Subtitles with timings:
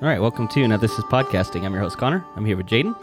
[0.00, 0.76] All right, welcome to now.
[0.76, 1.64] This is podcasting.
[1.64, 2.24] I'm your host Connor.
[2.36, 2.94] I'm here with Jaden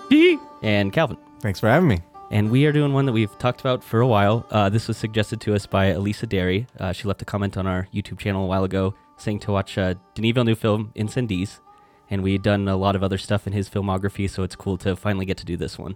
[0.61, 1.99] and Calvin, Thanks for having me.
[2.29, 4.45] and we are doing one that we've talked about for a while.
[4.52, 6.67] Uh, this was suggested to us by Elisa Derry.
[6.80, 9.77] Uh, she left a comment on our YouTube channel a while ago saying to watch
[9.77, 11.59] uh, Denis Villeneuve film Incendies,
[12.09, 14.77] and we had done a lot of other stuff in his filmography, so it's cool
[14.77, 15.95] to finally get to do this one.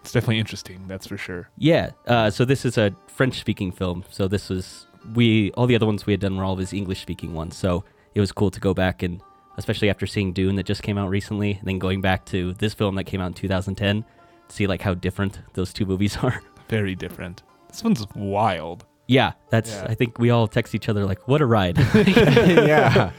[0.00, 1.48] It's definitely interesting, that's for sure.
[1.56, 1.90] Yeah.
[2.06, 4.04] Uh, so this is a French-speaking film.
[4.10, 6.72] So this was we all the other ones we had done were all of his
[6.74, 7.56] English-speaking ones.
[7.56, 9.20] So it was cool to go back and
[9.56, 12.74] especially after seeing Dune that just came out recently, and then going back to this
[12.74, 14.04] film that came out in 2010,
[14.48, 16.42] see like how different those two movies are.
[16.68, 17.42] Very different.
[17.68, 18.84] This one's wild.
[19.08, 19.70] yeah, that's.
[19.70, 19.86] Yeah.
[19.88, 23.10] I think we all text each other like, "What a ride!" yeah.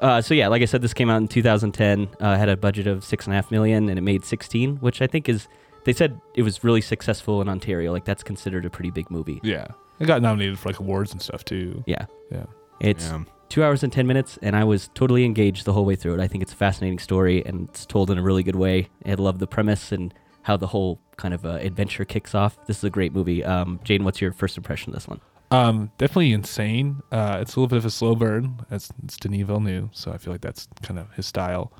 [0.00, 2.08] uh, so yeah, like I said, this came out in 2010.
[2.20, 5.00] Uh, had a budget of six and a half million, and it made 16, which
[5.02, 5.48] I think is.
[5.84, 7.92] They said it was really successful in Ontario.
[7.92, 9.40] Like that's considered a pretty big movie.
[9.42, 9.66] Yeah.
[9.98, 11.82] It got nominated for like awards and stuff too.
[11.86, 12.06] Yeah.
[12.30, 12.44] Yeah.
[12.80, 13.22] It's Yeah.
[13.48, 16.20] Two hours and 10 minutes, and I was totally engaged the whole way through it.
[16.20, 18.88] I think it's a fascinating story, and it's told in a really good way.
[19.04, 22.56] I love the premise and how the whole kind of uh, adventure kicks off.
[22.66, 23.44] This is a great movie.
[23.44, 25.20] Um, Jane, what's your first impression of this one?
[25.50, 27.02] Um, definitely insane.
[27.10, 28.60] Uh, it's a little bit of a slow burn.
[28.70, 31.72] It's, it's Denis Villeneuve, so I feel like that's kind of his style.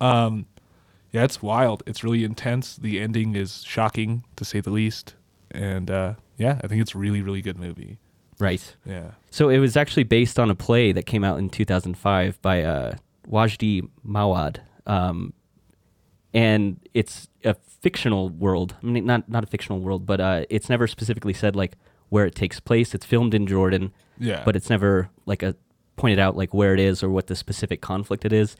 [0.00, 0.46] Um,
[1.10, 1.82] yeah, it's wild.
[1.86, 2.76] It's really intense.
[2.76, 5.14] The ending is shocking to say the least.
[5.50, 7.98] And uh, yeah, I think it's a really, really good movie.
[8.42, 8.76] Right.
[8.84, 9.12] Yeah.
[9.30, 12.94] So it was actually based on a play that came out in 2005 by uh,
[13.30, 14.58] Wajdi Mouawad.
[14.86, 15.32] Um,
[16.34, 18.74] and it's a fictional world.
[18.82, 21.76] I mean, not not a fictional world, but uh, it's never specifically said like
[22.08, 22.94] where it takes place.
[22.94, 24.42] It's filmed in Jordan, Yeah.
[24.44, 25.54] but it's never like a
[25.96, 28.56] pointed out like where it is or what the specific conflict it is.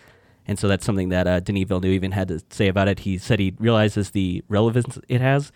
[0.47, 3.01] And so that's something that uh, Denis Villeneuve even had to say about it.
[3.01, 5.53] He said he realizes the relevance it has,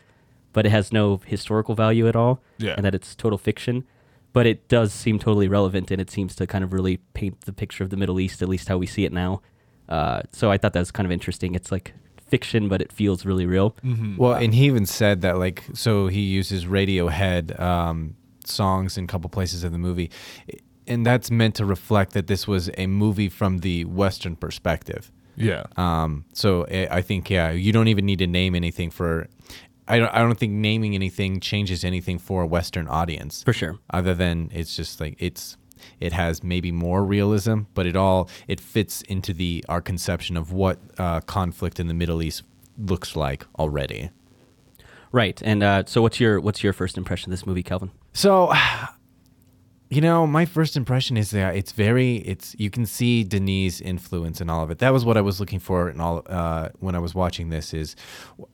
[0.52, 2.74] but it has no historical value at all, Yeah.
[2.76, 3.84] and that it's total fiction.
[4.36, 7.54] But it does seem totally relevant, and it seems to kind of really paint the
[7.62, 9.40] picture of the Middle East, at least how we see it now.
[9.88, 11.54] Uh, so I thought that was kind of interesting.
[11.54, 11.94] It's like
[12.28, 13.68] fiction, but it feels really real.
[13.82, 14.18] Mhm.
[14.18, 19.06] Well, and he even said that like so he uses Radiohead um, songs in a
[19.06, 20.10] couple places in the movie,
[20.86, 25.10] and that's meant to reflect that this was a movie from the Western perspective.
[25.36, 25.64] yeah.
[25.78, 29.28] Um, so I I think yeah, you don't even need to name anything for.
[29.88, 30.08] I don't.
[30.08, 33.42] I don't think naming anything changes anything for a Western audience.
[33.42, 33.78] For sure.
[33.90, 35.56] Other than it's just like it's.
[36.00, 40.50] It has maybe more realism, but it all it fits into the our conception of
[40.50, 42.42] what uh, conflict in the Middle East
[42.78, 44.10] looks like already.
[45.12, 45.40] Right.
[45.42, 47.90] And uh, so what's your what's your first impression of this movie, Calvin?
[48.12, 48.52] So,
[49.88, 54.40] you know, my first impression is that it's very it's you can see Denis' influence
[54.40, 54.78] in all of it.
[54.78, 57.72] That was what I was looking for in all uh, when I was watching this
[57.72, 57.94] is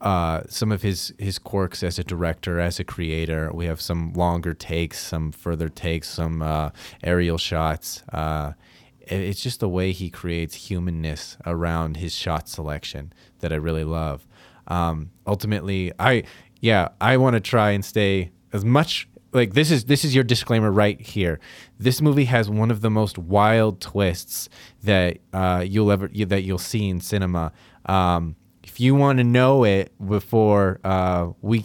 [0.01, 3.51] uh, some of his his quirks as a director, as a creator.
[3.51, 6.69] We have some longer takes, some further takes, some uh,
[7.03, 8.03] aerial shots.
[8.13, 8.53] Uh,
[9.01, 14.27] it's just the way he creates humanness around his shot selection that I really love.
[14.67, 16.23] Um, ultimately, I
[16.61, 20.23] yeah, I want to try and stay as much like this is this is your
[20.23, 21.39] disclaimer right here.
[21.79, 24.49] This movie has one of the most wild twists
[24.83, 27.51] that uh, you'll ever you, that you'll see in cinema.
[27.85, 31.63] Um, if you want to know it before uh, we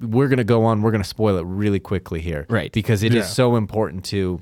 [0.00, 2.72] we're gonna go on, we're gonna spoil it really quickly here, Right.
[2.72, 3.30] Because it is Yeah.
[3.30, 4.40] so important to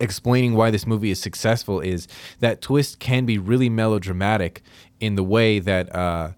[0.00, 2.08] explaining why this movie is successful is
[2.40, 4.60] that twist can be really melodramatic
[4.98, 6.32] in the way that uh,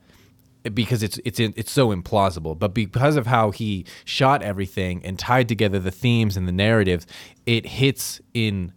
[0.73, 5.49] because it's it's it's so implausible, but because of how he shot everything and tied
[5.49, 7.07] together the themes and the narratives,
[7.47, 8.73] it hits in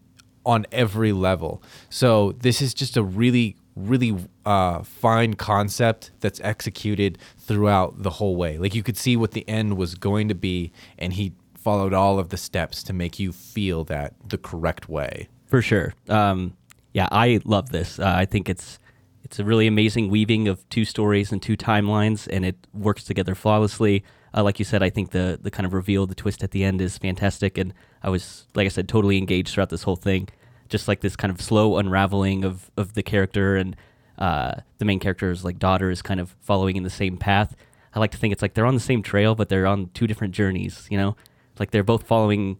[0.46, 1.62] on every level.
[1.90, 8.36] So this is just a really really uh, fine concept that's executed throughout the whole
[8.36, 8.58] way.
[8.58, 12.18] Like you could see what the end was going to be, and he followed all
[12.18, 15.28] of the steps to make you feel that the correct way.
[15.46, 15.94] For sure.
[16.10, 16.56] Um,
[16.94, 18.00] yeah, I love this.
[18.00, 18.80] Uh, I think it's
[19.28, 23.36] it's a really amazing weaving of two stories and two timelines, and it works together
[23.36, 24.06] flawlessly.
[24.34, 26.64] Uh, like you said, I think the the kind of reveal, the twist at the
[26.64, 30.30] end is fantastic, and I was, like I said, totally engaged throughout this whole thing.
[30.70, 33.76] Just like this kind of slow unraveling of of the character, and
[34.18, 37.54] uh, the main character's like daughter is kind of following in the same path.
[37.94, 40.08] I like to think it's like they're on the same trail, but they're on two
[40.08, 40.88] different journeys.
[40.90, 41.18] You know,
[41.60, 42.60] like they're both following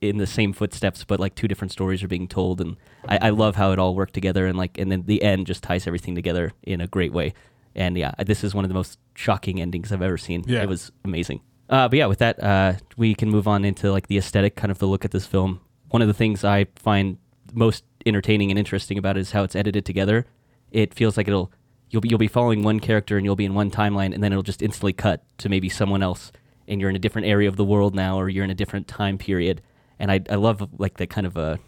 [0.00, 2.76] in the same footsteps, but like two different stories are being told, and
[3.08, 5.62] I, I love how it all worked together, and like, and then the end just
[5.62, 7.34] ties everything together in a great way.
[7.74, 10.44] And yeah, this is one of the most shocking endings I've ever seen.
[10.46, 10.62] Yeah.
[10.62, 11.40] It was amazing.
[11.68, 14.72] Uh, but yeah, with that, uh, we can move on into like the aesthetic, kind
[14.72, 15.60] of the look at this film.
[15.90, 17.18] One of the things I find
[17.52, 20.26] most entertaining and interesting about it is how it's edited together.
[20.72, 21.52] It feels like it'll
[21.90, 24.32] you'll be you'll be following one character and you'll be in one timeline, and then
[24.32, 26.32] it'll just instantly cut to maybe someone else,
[26.66, 28.88] and you're in a different area of the world now, or you're in a different
[28.88, 29.62] time period.
[30.00, 31.60] And I I love like that kind of a.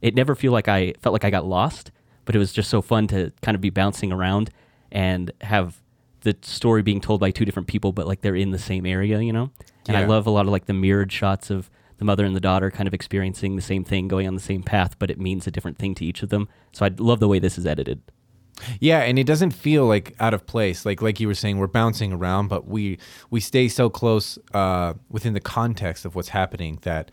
[0.00, 1.90] It never feel like I felt like I got lost,
[2.24, 4.50] but it was just so fun to kind of be bouncing around
[4.90, 5.82] and have
[6.22, 9.20] the story being told by two different people, but like they're in the same area,
[9.20, 9.50] you know.
[9.86, 11.68] And I love a lot of like the mirrored shots of
[11.98, 14.62] the mother and the daughter kind of experiencing the same thing, going on the same
[14.62, 16.48] path, but it means a different thing to each of them.
[16.72, 18.00] So I love the way this is edited.
[18.80, 20.84] Yeah, and it doesn't feel like out of place.
[20.84, 22.98] Like like you were saying, we're bouncing around, but we
[23.30, 27.10] we stay so close uh, within the context of what's happening that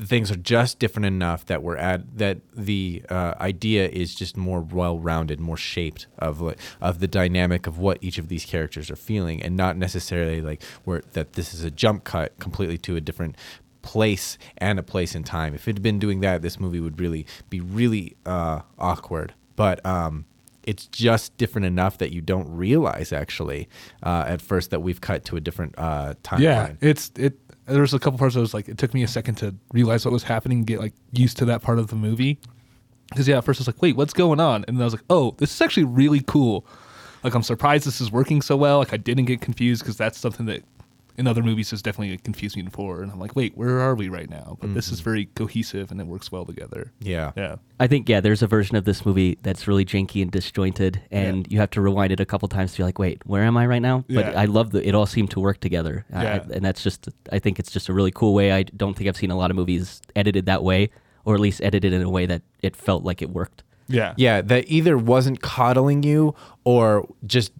[0.00, 4.60] things are just different enough that we're at that the uh, idea is just more
[4.60, 8.96] well rounded, more shaped of of the dynamic of what each of these characters are
[8.96, 13.00] feeling, and not necessarily like where that this is a jump cut completely to a
[13.00, 13.36] different
[13.82, 15.54] place and a place in time.
[15.54, 19.34] If it had been doing that, this movie would really be really uh, awkward.
[19.56, 20.26] But um,
[20.62, 23.68] it's just different enough that you don't realize actually
[24.02, 26.40] uh, at first that we've cut to a different uh, timeline.
[26.40, 27.38] Yeah, it's it.
[27.70, 30.04] There was a couple parts I was like, it took me a second to realize
[30.04, 32.38] what was happening, get like used to that part of the movie.
[33.08, 34.64] Because yeah, at first I was like, wait, what's going on?
[34.66, 36.66] And then I was like, oh, this is actually really cool.
[37.22, 38.78] Like I'm surprised this is working so well.
[38.78, 40.62] Like I didn't get confused because that's something that
[41.20, 43.02] in other movies has definitely confused me before.
[43.02, 44.56] And I'm like, wait, where are we right now?
[44.58, 45.10] But this is mm-hmm.
[45.10, 46.92] very cohesive and it works well together.
[46.98, 47.32] Yeah.
[47.36, 47.56] Yeah.
[47.78, 51.46] I think yeah, there's a version of this movie that's really janky and disjointed, and
[51.52, 53.66] you have to rewind it a couple times to be like, wait, where am I
[53.66, 54.04] right now?
[54.08, 54.40] But Yeah.
[54.40, 57.58] I love that it all seemed to work together, I- and that's just I think
[57.58, 58.52] it's just a really cool way.
[58.52, 60.90] I don't think I've seen a lot of movies edited that way,
[61.24, 63.62] or at least edited in a way that it felt like it worked.
[63.88, 64.14] Yeah.
[64.16, 66.34] Yeah, that either wasn't coddling you
[66.64, 67.52] or just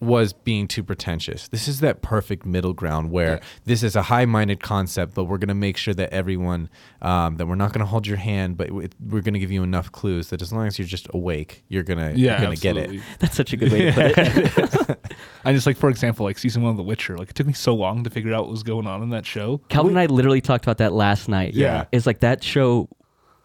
[0.00, 1.48] was being too pretentious.
[1.48, 3.40] This is that perfect middle ground where Yeah.
[3.64, 6.68] this is a high-minded concept, but we're going to make sure that everyone
[7.02, 8.88] um, that we're not going to hold your hand, but we're
[9.22, 12.12] going to give you enough clues that as long as you're just awake, you're gonna
[12.14, 12.40] Yeah.
[12.40, 13.00] gonna get it.
[13.18, 15.12] That's such a good way to put it.
[15.44, 17.16] I just like, for example, like season one of The Witcher.
[17.16, 19.26] Like it took me so long to figure out what was going on in that
[19.26, 19.58] show.
[19.68, 21.54] Calvin and I literally talked about that last night.
[21.54, 21.84] Yeah.
[21.92, 22.88] it's like that show,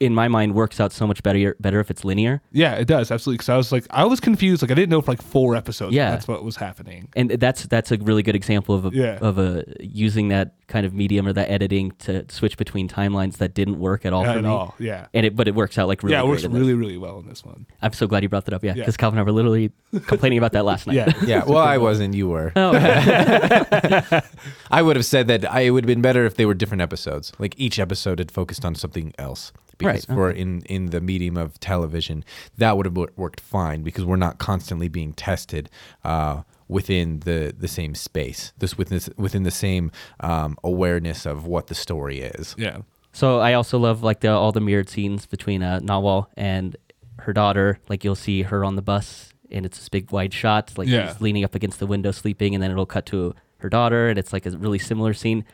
[0.04, 2.42] in my mind, works out so much better better if it's linear.
[2.52, 3.38] Yeah, it does absolutely.
[3.38, 4.62] Because I was like, I was confused.
[4.62, 5.94] Like I didn't know for like four episodes.
[5.96, 6.12] Yeah.
[6.12, 7.10] that's what was happening.
[7.16, 9.18] and that's that's a really good example of a, Yeah.
[9.22, 13.54] of a using that kind of medium or that editing to switch between timelines that
[13.54, 14.50] didn't work at all Not for at me.
[14.50, 14.76] all.
[14.80, 15.08] Yeah.
[15.14, 17.20] And it, but it works out like really yeah, it works in really, really well
[17.20, 17.66] in this one.
[17.82, 18.64] I'm so glad you brought that up.
[18.64, 18.82] Yeah, Yeah.
[18.84, 19.72] because Calvin and I were literally
[20.08, 20.96] complaining about that last night.
[20.96, 21.14] Yeah.
[21.26, 22.14] Yeah, well, I wasn't.
[22.16, 22.52] You were.
[22.56, 22.72] Oh,
[24.72, 26.82] I would have said that I, it would have been better if they were different
[26.82, 27.32] episodes.
[27.40, 29.52] Like each episode had focused on something else.
[29.78, 32.24] Because Right, for in in the medium of television,
[32.58, 35.70] that would have worked fine because we're not constantly being tested
[36.04, 38.54] uh, within the the same space.
[38.58, 42.56] This within this, within the same um, awareness of what the story is.
[42.58, 42.80] Yeah.
[43.12, 46.76] So I also love like the all the mirrored scenes between uh, Nawal and
[47.20, 47.80] her daughter.
[47.90, 51.12] Like you'll see her on the bus, and it's this big wide shot, like Yeah.
[51.12, 54.18] she's leaning up against the window sleeping, and then it'll cut to her daughter, and
[54.20, 55.46] it's like a really similar scene.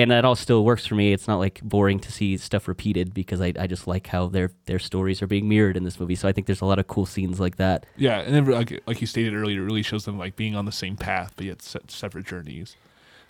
[0.00, 1.12] And that all still works for me.
[1.12, 4.50] It's not like boring to see stuff repeated because I, I just like how their
[4.66, 6.14] their stories are being mirrored in this movie.
[6.14, 7.86] So I think there's a lot of cool scenes like that.
[7.96, 10.64] Yeah, and then like like you stated earlier, it really shows them like being on
[10.64, 12.76] the same path, but yet separate journeys.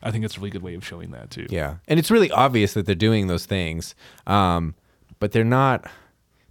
[0.03, 1.47] I think it's a really good way of showing that too.
[1.51, 3.95] Yeah, and it's really obvious that they're doing those things,
[4.27, 4.75] um,
[5.19, 5.91] but they're not.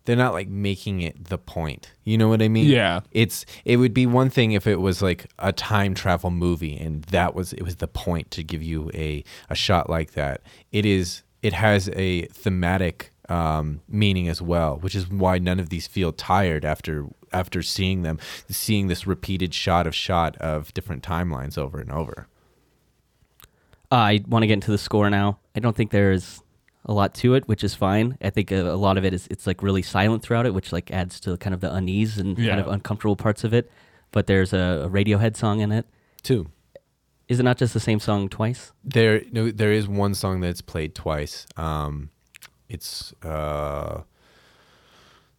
[0.10, 1.92] They're not like making it the point.
[2.04, 2.66] You know what I mean?
[2.66, 3.02] Yeah.
[3.12, 7.04] It's it would be one thing if it was like a time travel movie and
[7.04, 10.42] that was it was the point to give you a a shot like that.
[10.72, 15.70] It is it has a thematic um, meaning as well, which is why none of
[15.70, 18.18] these feel tired after after seeing them,
[18.50, 22.28] seeing this repeated shot of shot of different timelines over and over.
[23.92, 25.38] Uh, I want to get into the score now.
[25.56, 26.42] I don't think there's
[26.90, 28.18] a lot to it, which is fine.
[28.22, 30.74] I think a, a lot of it is it's like really silent throughout it, which
[30.74, 32.50] like adds to the kind of the unease and Yeah.
[32.50, 33.72] kind of uncomfortable parts of it.
[34.12, 35.86] But there's a, a Radiohead song in it.
[36.24, 36.48] Two.
[37.28, 38.72] Is it not just the same song twice?
[38.84, 41.46] There, no, there is one song that's played twice.
[41.58, 42.10] Um,
[42.68, 44.02] it's uh,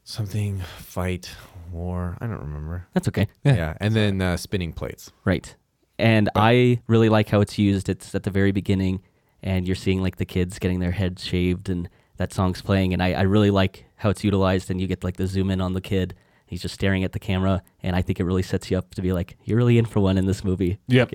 [0.05, 1.31] something fight
[1.73, 2.17] war.
[2.21, 2.87] I don't remember.
[2.95, 3.27] That's okay.
[3.45, 3.75] Yeah, yeah.
[3.81, 5.11] and then uh, spinning plates.
[5.25, 5.55] Right.
[5.99, 7.89] And I really like how it's used.
[7.89, 9.03] It's at the very beginning,
[9.43, 12.93] and you're seeing like the kids getting their heads shaved, and that song's playing.
[12.93, 15.61] And I, I really like how it's utilized, and you get like the zoom in
[15.61, 16.15] on the kid.
[16.47, 19.03] He's just staring at the camera, and I think it really sets you up to
[19.03, 20.79] be like, you're really in for one in this movie.
[20.89, 21.13] Yep.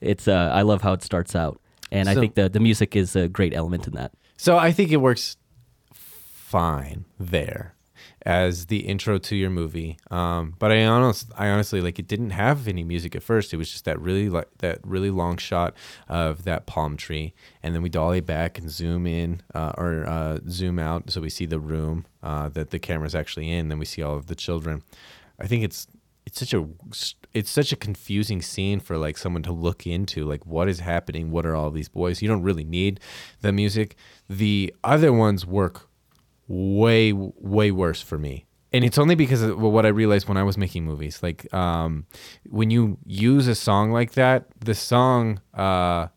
[0.00, 3.16] It's uh, I love how it starts out, and I think the the music is
[3.16, 4.12] a great element in that.
[4.36, 5.36] So I think it works
[5.92, 7.75] fine there
[8.26, 9.96] as the intro to your movie.
[10.10, 13.54] Um, but I honest, I honestly like it didn't have any music at first.
[13.54, 15.74] It was just that really like that really long shot
[16.08, 20.40] of that palm tree, and then we dolly back and zoom in uh, or uh,
[20.50, 23.68] zoom out so we see the room uh, that the camera's actually in.
[23.68, 24.82] Then we see all of the children.
[25.38, 25.86] I think it's
[26.26, 26.66] it's such a
[27.32, 31.30] it's such a confusing scene for like someone to look into like what is happening
[31.30, 32.98] what are all these boys you don't really need
[33.42, 33.94] the music
[34.28, 35.85] the other ones work
[36.48, 40.42] way way worse for me and it's only because of what I realized when I
[40.42, 41.22] was making movies.
[41.22, 42.04] Like um,
[42.50, 46.08] when you use a song like that, the song, uh,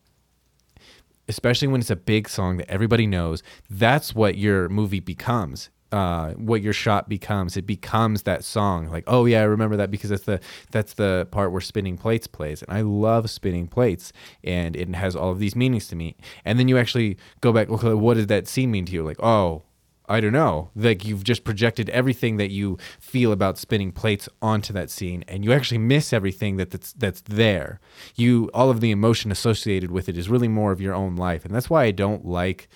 [1.30, 5.70] especially when it's a big song that everybody knows, that's what your movie becomes.
[5.92, 8.90] Uh, what your shot becomes, it becomes that song.
[8.90, 12.28] Like, oh yeah, I remember that because that's the that's the part where spinning plates
[12.28, 16.16] plays, and I love spinning plates, and it has all of these meanings to me.
[16.46, 19.04] And then you actually go back, okay, what did that scene mean to you?
[19.04, 19.64] Like, oh,
[20.10, 20.72] I don't know.
[20.75, 25.46] Like you've just projected everything that you feel about spinning plates onto that scene, and
[25.46, 27.80] you actually miss everything that that's that's there.
[28.16, 31.46] You all of the emotion associated with it is really more of your own life,
[31.46, 32.68] and that's why I don't like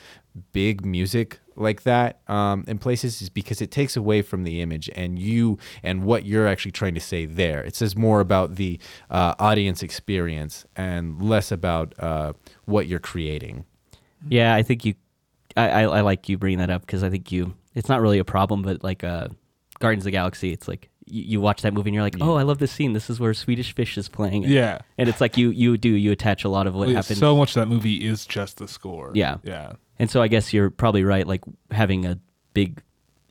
[0.52, 4.90] big music like that um, in places is because it takes away from the image
[4.96, 7.64] and you and what you're actually trying to say there.
[7.64, 12.34] It says more about the uh, audience experience and less about uh,
[12.66, 13.66] what you're creating.
[14.28, 14.96] Yeah, I think you.
[15.56, 17.54] I, I, I like you bringing that up because I think you.
[17.76, 19.28] It's not really a problem, but like uh,
[19.80, 22.36] Guardians of the Galaxy, it's like you, you watch that movie and you're like, oh,
[22.36, 22.94] I love this scene.
[22.94, 24.44] This is where Swedish Fish is playing.
[24.44, 24.80] Yeah.
[24.98, 27.18] and it's like you you do you attach a lot of what Yeah, happened.
[27.18, 29.12] So much of that movie is just the score.
[29.16, 29.38] Yeah.
[29.44, 29.74] Yeah.
[30.00, 31.26] And so I guess you're probably right.
[31.26, 31.42] Like
[31.72, 32.20] having a
[32.54, 32.82] big,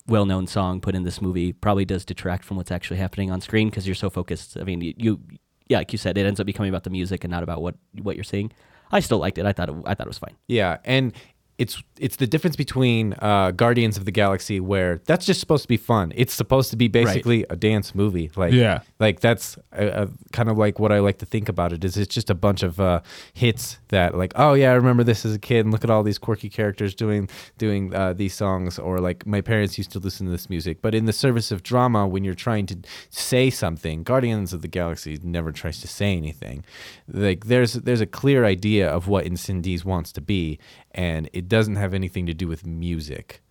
[0.08, 3.40] well known song put in this movie probably does detract from what's actually happening on
[3.40, 4.56] screen because you're so focused.
[4.60, 5.20] I mean, you, you,
[5.68, 7.76] yeah, like you said, it ends up becoming about the music and not about what
[8.02, 8.50] what you're seeing.
[8.90, 9.46] I still liked it.
[9.46, 10.36] I thought it, I thought it was fine.
[10.48, 11.12] Yeah, and
[11.58, 15.68] it's it's the difference between uh, Guardians of the Galaxy, where that's just supposed to
[15.68, 16.12] be fun.
[16.16, 18.30] It's supposed to be basically a dance movie.
[18.36, 18.80] Like Yeah.
[18.98, 21.84] like that's uh uh kind of like what I like to think about it.
[21.84, 23.00] Is it's just a bunch of uh,
[23.34, 26.02] hits that like oh yeah I remember this as a kid and look at all
[26.02, 27.28] these quirky characters doing
[27.58, 30.82] doing uh, these songs or like my parents used to listen to this music.
[30.82, 32.76] But in the service of drama, when you're trying to
[33.10, 36.64] say something, Guardians of the Galaxy never tries to say anything.
[37.06, 40.58] Like there's there's a clear idea of what Incendies wants to be,
[40.92, 43.42] and it doesn't have anything to do with music.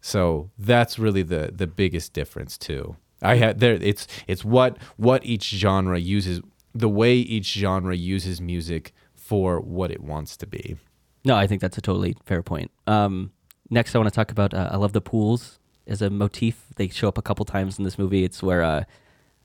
[0.00, 2.96] So that's really the the biggest difference too.
[3.22, 6.40] I had there it's it's what what each genre uses
[6.74, 10.76] the way each genre uses music for what it wants to be.
[11.24, 12.70] No, I think that's a totally fair point.
[12.86, 13.32] Um,
[13.68, 14.54] next, I want to talk about.
[14.54, 16.66] Uh, I love the pools as a motif.
[16.76, 18.24] They show up a couple times in this movie.
[18.24, 18.84] It's where uh,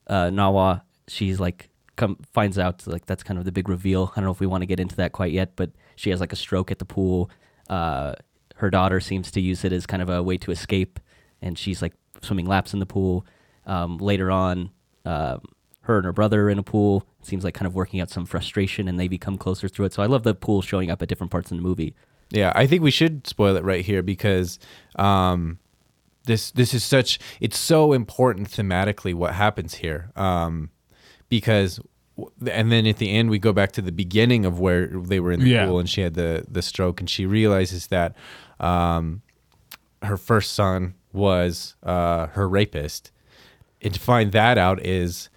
[0.07, 4.11] uh, Nawa she's like come finds out like that's kind of the big reveal.
[4.13, 6.19] I don't know if we want to get into that quite yet, but she has
[6.19, 7.29] like a stroke at the pool.
[7.69, 8.13] Uh,
[8.55, 10.99] her daughter seems to use it as kind of a way to escape,
[11.41, 13.25] and she's like swimming laps in the pool.
[13.65, 14.71] Um, later on,
[15.05, 15.41] um
[15.85, 17.07] her and her brother are in a pool.
[17.19, 19.93] It seems like kind of working out some frustration, and they become closer through it.
[19.93, 21.95] So I love the pool showing up at different parts in the movie.
[22.31, 24.57] Yeah, I think we should spoil it right here because
[24.95, 25.59] um,
[26.25, 30.11] this this is such it's so important thematically what happens here.
[30.15, 30.71] Um,
[31.29, 31.79] because
[32.49, 35.31] and then at the end we go back to the beginning of where they were
[35.31, 35.65] in the Yeah.
[35.65, 38.15] pool and she had the the stroke and she realizes that
[38.59, 39.21] um,
[40.01, 43.11] her first son was uh, her rapist.
[43.81, 45.29] And to find that out is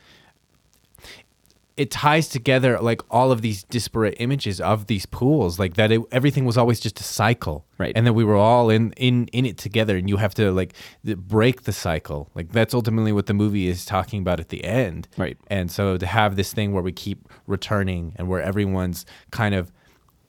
[1.78, 6.00] it ties together like all of these disparate images of these pools like that it,
[6.12, 7.92] everything was always just a cycle Right.
[7.96, 10.74] and that we were all in in in it together and you have to like
[11.06, 14.64] th- break the cycle like that's ultimately what the movie is talking about at the
[14.64, 15.38] end Right.
[15.48, 19.70] and so to have this thing where we keep returning and where everyone's kind of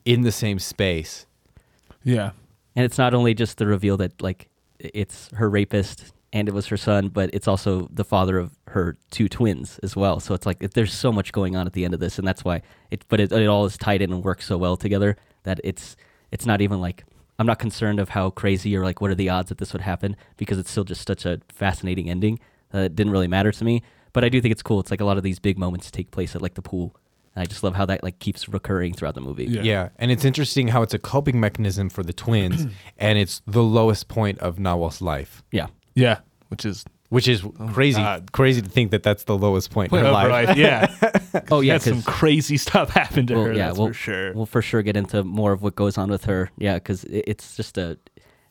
[0.05, 1.25] in the same space
[2.03, 2.31] Yeah.
[2.75, 4.47] And it's not only just the reveal that like
[4.79, 8.97] it's her rapist and it was her son, but it's also the father of her
[9.09, 10.19] two twins as well.
[10.19, 12.43] So it's like there's so much going on at the end of this, and that's
[12.45, 13.03] why it.
[13.07, 15.95] But it, it all is tied in and works so well together that it's
[16.31, 17.03] it's not even like
[17.39, 19.81] I'm not concerned of how crazy or like what are the odds that this would
[19.81, 22.39] happen because it's still just such a fascinating ending
[22.71, 23.81] that it didn't really matter to me.
[24.13, 24.79] But I do think it's cool.
[24.79, 26.95] It's like a lot of these big moments take place at like the pool.
[27.35, 29.45] And I just love how that like keeps recurring throughout the movie.
[29.45, 29.61] Yeah.
[29.61, 29.89] Yeah.
[29.97, 32.67] and it's interesting how it's a coping mechanism for the twins,
[32.97, 35.67] and it's the lowest point of Nawal's life, Yeah.
[35.99, 36.19] Yeah.
[36.49, 37.99] Which is which is oh crazy.
[38.01, 38.31] God.
[38.31, 40.47] Crazy to think that that's the lowest point in her life.
[40.49, 40.57] life.
[40.57, 40.87] Yeah.
[41.51, 43.53] Oh yeah, Had some 'cause- crazy stuff happened to Well, her.
[43.53, 44.33] yeah, that's we'll, for sure.
[44.33, 46.49] We'll for sure get into more of what goes on with her.
[46.57, 47.97] Yeah, because it's just a.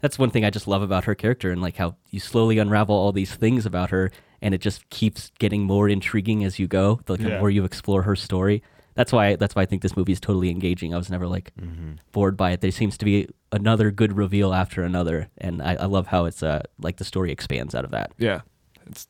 [0.00, 2.94] That's one thing I just love about her character, and like how you slowly unravel
[2.94, 7.00] all these things about her, and it just keeps getting more intriguing as you go.
[7.06, 7.40] The Yeah.
[7.40, 8.62] more you explore her story,
[8.98, 10.92] that's why that's why I think this movie is totally engaging.
[10.92, 11.52] I was never like
[12.12, 12.60] bored by it.
[12.60, 16.42] There seems to be another good reveal after another, and I, I love how it's
[16.42, 18.10] uh like the story expands out of that.
[18.18, 18.40] yeah.
[18.86, 19.06] It's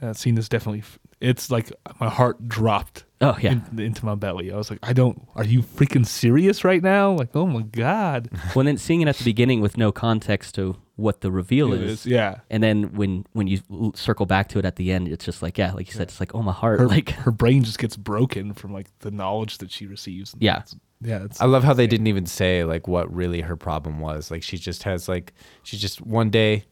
[0.00, 0.80] that scene is definitely.
[0.80, 3.04] f- It's like my heart dropped.
[3.20, 3.52] Oh yeah.
[3.70, 4.50] in- into my belly.
[4.50, 5.28] I was like, I don't.
[5.34, 7.12] Are you freaking serious right now?
[7.12, 8.30] Like, oh my god.
[8.54, 11.82] well, then seeing it at the beginning with no context to what the reveal It
[11.82, 12.36] is, is, yeah.
[12.48, 13.60] And then when when you
[13.94, 16.20] circle back to it at the end, it's just like yeah, like you said, it's
[16.20, 19.58] like oh my heart, Her like her brain just gets broken from like the knowledge
[19.58, 20.34] that she receives.
[20.38, 20.58] Yeah.
[20.60, 21.24] It's- yeah.
[21.24, 24.30] It's I love how they didn't even say like what really her problem was.
[24.30, 26.64] Like she just has like she just one day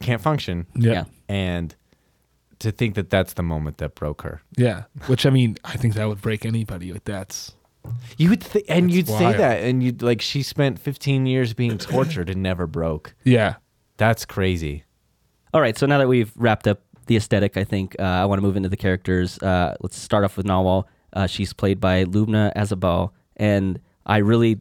[0.00, 0.66] can't function.
[0.74, 0.92] Yeah.
[0.92, 1.04] Yeah.
[1.30, 1.74] And
[2.60, 4.42] to think that that's the moment that broke her.
[4.56, 4.84] Yeah.
[5.06, 6.92] Which I mean, I think that would break anybody.
[6.92, 7.52] Like that's
[8.16, 11.54] You would th- and That's you'd say that and you'd like she spent 15 years
[11.54, 13.14] being tortured and never broke.
[13.24, 13.56] yeah.
[13.96, 14.84] That's crazy.
[15.52, 18.38] All right, so now that we've wrapped up the aesthetic, I think uh, I want
[18.38, 19.38] to move into the characters.
[19.42, 20.84] Uh, let's start off with Nawal.
[21.12, 24.60] Uh, she's played by Lubna Azabal, and I really,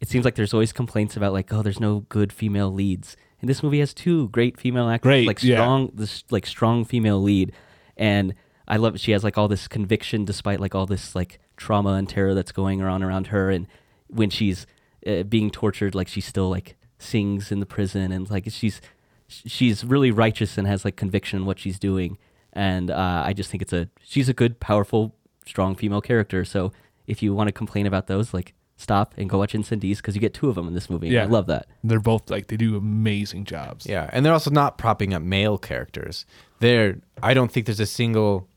[0.00, 3.48] it seems like there's always complaints about like, oh, there's no good female leads, and
[3.48, 5.56] this movie has two great female actors, Great, like yeah.
[5.56, 7.52] strong, this like strong female lead,
[7.96, 8.34] and
[8.66, 9.00] I love it.
[9.00, 12.52] She has like all this conviction despite like all this like trauma and terror that's
[12.52, 13.66] going on around her, and
[14.08, 14.66] when she's
[15.06, 18.80] uh, being tortured, like she still like sings in the prison, and like she's
[19.28, 22.16] she's really righteous and has like conviction in what she's doing
[22.54, 25.14] and uh, i just think it's a she's a good powerful
[25.46, 26.72] strong female character so
[27.06, 30.20] if you want to complain about those like stop and go watch incendies because you
[30.20, 31.24] get two of them in this movie Yeah.
[31.24, 33.86] i love that They're both like they do amazing jobs.
[33.86, 36.24] Yeah, and they're also not propping up male characters.
[36.60, 38.48] They're I don't think there's a single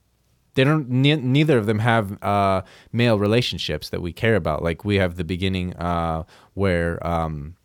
[0.54, 2.62] they don't ne- neither of them have uh,
[2.92, 4.62] male relationships that we care about.
[4.62, 6.24] Like we have the beginning uh,
[6.56, 7.56] where um,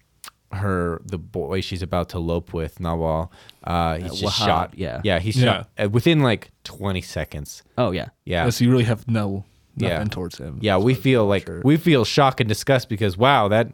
[0.53, 3.31] her the boy she's about to lope with Nawal,
[3.65, 4.75] uh, he's Uh, just Wahab, shot.
[4.77, 5.01] yeah.
[5.05, 5.45] yeah, he's Yeah.
[5.45, 7.63] shot uh, within like 20 seconds.
[7.77, 9.45] oh yeah Yeah, Yeah, So you really have no
[9.77, 10.05] nothing Yeah.
[10.05, 10.59] towards him.
[10.61, 10.77] yeah.
[10.79, 11.61] We feel like sure.
[11.65, 13.73] we feel shock and disgust because wow that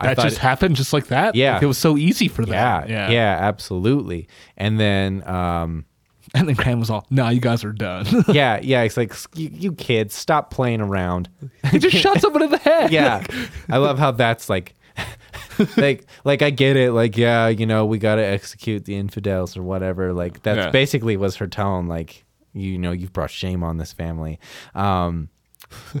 [0.00, 1.34] I that thought just happened just like that.
[1.34, 1.54] Yeah.
[1.54, 2.88] Like, it was so easy for that.
[2.88, 4.26] yeah, yeah, yeah, absolutely.
[4.56, 5.84] And then um,
[6.34, 8.82] And then Graham was all, "Nah, you guys are done." yeah, yeah.
[8.82, 11.28] It's like you, you kids, stop playing around.
[11.70, 12.90] he just shot someone in the head.
[12.90, 13.22] Yeah,
[13.68, 14.74] I love how that's like,
[15.76, 16.92] like, like I get it.
[16.92, 20.12] Like, yeah, you know, we got to execute the infidels or whatever.
[20.14, 20.70] Like, that's Yeah.
[20.70, 21.86] basically was her tone.
[21.86, 24.38] Like, you know, you've brought shame on this family.
[24.74, 25.28] Um,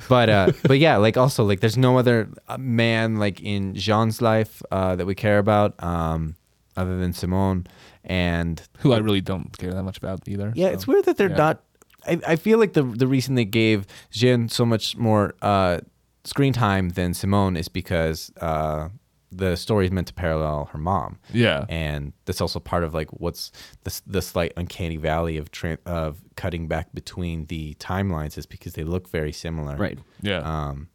[0.08, 4.20] but uh, but yeah, like also like there's no other uh, man like in Jean's
[4.20, 6.36] life uh, that we care about um,
[6.76, 7.66] other than Simone
[8.04, 10.52] and who I really don't care that much about either.
[10.54, 10.72] yeah, so.
[10.74, 11.36] it's weird that they're yeah.
[11.36, 11.62] not.
[12.06, 15.80] I, I feel like the the reason they gave Jean so much more uh,
[16.24, 18.88] screen time than Simone is because uh,
[19.32, 21.18] the story is meant to parallel her mom.
[21.32, 21.64] Yeah.
[21.68, 23.50] and that's also part of like what's
[23.84, 28.74] the the slight uncanny valley of tra- of cutting back between the timelines is because
[28.74, 29.76] they look very similar.
[29.76, 30.38] right Yeah.
[30.40, 30.88] Um,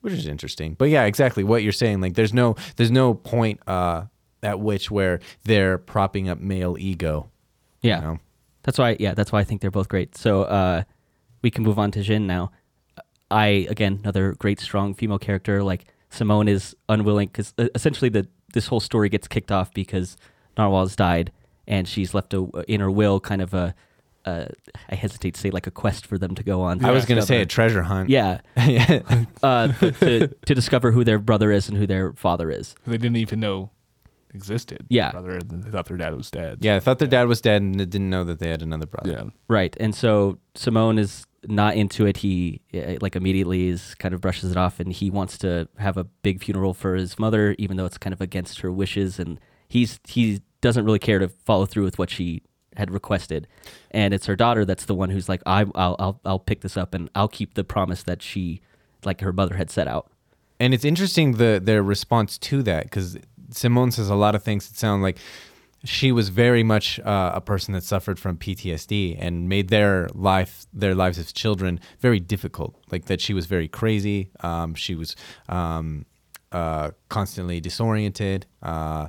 [0.00, 0.74] which is interesting.
[0.74, 2.00] But yeah, exactly what you're saying.
[2.00, 4.06] Like, there's no there's no point uh,
[4.42, 7.30] at which where they're propping up male ego.
[7.82, 8.18] yeah You know?
[8.64, 10.16] That's why, yeah, that's why I think they're both great.
[10.16, 10.82] So uh,
[11.42, 12.52] we can move on to Jin now.
[13.30, 15.62] I again another great strong female character.
[15.62, 20.16] Like Simone is unwilling because essentially the this whole story gets kicked off because
[20.58, 21.32] Nawal's died
[21.66, 23.74] and she's left a, in her will kind of a,
[24.26, 24.48] a
[24.90, 26.84] I hesitate to say like a quest for them to go on.
[26.84, 28.10] I was gonna say a treasure hunt.
[28.10, 28.40] yeah,
[29.42, 32.74] uh, to, to discover who their brother is and who their father is.
[32.86, 33.70] they didn't even know
[34.34, 34.86] existed.
[34.88, 35.12] Yeah.
[35.12, 36.58] Brother, they thought their dad was dead.
[36.60, 39.10] Yeah, I thought their dad was dead and didn't know that they had another brother.
[39.10, 39.24] Yeah.
[39.48, 39.76] Right.
[39.78, 42.18] And so Simone is not into it.
[42.18, 45.96] He uh, like immediately is kind of brushes it off and he wants to have
[45.96, 49.40] a big funeral for his mother even though it's kind of against her wishes and
[49.68, 52.42] he's he doesn't really care to follow through with what she
[52.76, 53.48] had requested.
[53.90, 56.76] And it's her daughter that's the one who's like I I'll I'll I'll pick this
[56.76, 58.60] up and I'll keep the promise that she
[59.04, 60.10] like her mother had set out.
[60.60, 63.18] And it's interesting the their response to that because
[63.50, 65.18] Simone says a lot of things that sound like
[65.84, 70.66] she was very much uh, a person that suffered from PTSD and made their life
[70.72, 72.76] their lives as children very difficult.
[72.90, 74.30] Like that she was very crazy.
[74.40, 75.16] Um, she was
[75.48, 76.06] um,
[76.52, 78.46] uh, constantly disoriented.
[78.62, 79.08] Uh,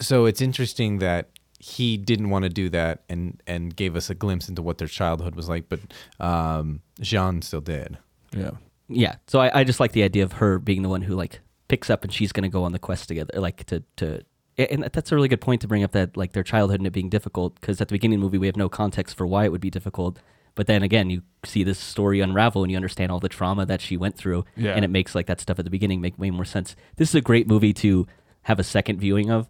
[0.00, 4.14] so it's interesting that he didn't want to do that and and gave us a
[4.16, 5.80] glimpse into what their childhood was like, but
[6.18, 7.98] um, Jean still did.
[8.36, 8.52] Yeah.
[8.88, 11.40] yeah so I, I just like the idea of her being the one who like
[11.68, 14.24] picks up and she's going to go on the quest together like to to
[14.58, 16.92] and that's a really good point to bring up that like their childhood and it
[16.92, 19.44] being difficult because at the beginning of the movie we have no context for why
[19.44, 20.18] it would be difficult.
[20.54, 23.80] But then again you see this story unravel and you understand all the trauma that
[23.80, 24.74] she went through Yeah.
[24.74, 26.76] and it makes like that stuff at the beginning make way more sense.
[26.96, 28.06] This is a great movie to
[28.42, 29.48] have a second viewing of.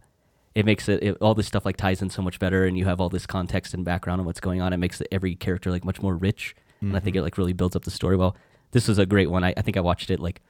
[0.55, 2.85] It makes it, it all this stuff like ties in so much better and you
[2.85, 4.73] have all this context and background on what's going on.
[4.73, 7.21] It makes it, every character like much more rich and i think mm-hmm.
[7.21, 8.37] it like really builds up the story well.
[8.73, 9.45] This is a great one.
[9.45, 10.41] I, I think i watched it like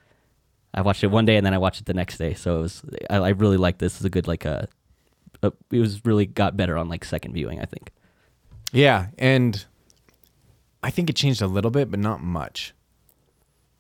[0.75, 2.63] i watched it one day and then i watched it the next day so it
[2.63, 4.63] was i, I really liked this it's a good like uh
[5.43, 7.91] uh, it was really got better on like second viewing i think
[8.73, 9.65] Yeah, and
[10.85, 12.75] I think it changed a little bit, but not much.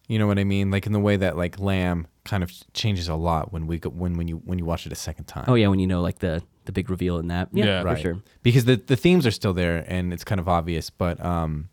[0.07, 0.71] You know what I mean?
[0.71, 3.91] Like in the way that like Lamb kind of changes a lot when we go,
[3.91, 5.47] when when you when you watch it a second time.
[5.49, 7.81] oh yeah when you know like the the big reveal in that yeah, Yeah.
[7.81, 8.03] for right.
[8.03, 11.69] sure Because the the themes are still there and it's kind of obvious, but um,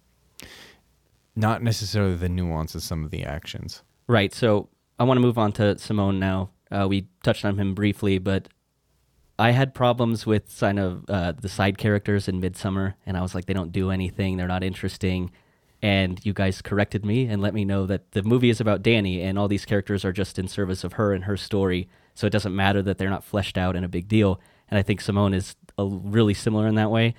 [1.35, 3.83] not necessarily the nuance of some of the actions.
[4.07, 4.33] Right.
[4.33, 4.69] So
[4.99, 6.49] I want to move on to Simone now.
[6.69, 8.49] Uh, we touched on him briefly, but
[9.39, 13.33] I had problems with kind of uh, the side characters in Midsummer, and I was
[13.33, 15.31] like, they don't do anything, they're not interesting.
[15.81, 19.21] And you guys corrected me and let me know that the movie is about Danny,
[19.21, 21.87] and all these characters are just in service of her and her story.
[22.13, 24.41] So it doesn't matter that they're not fleshed out and a big deal.
[24.67, 27.15] And I think Simone is a, really similar in that way.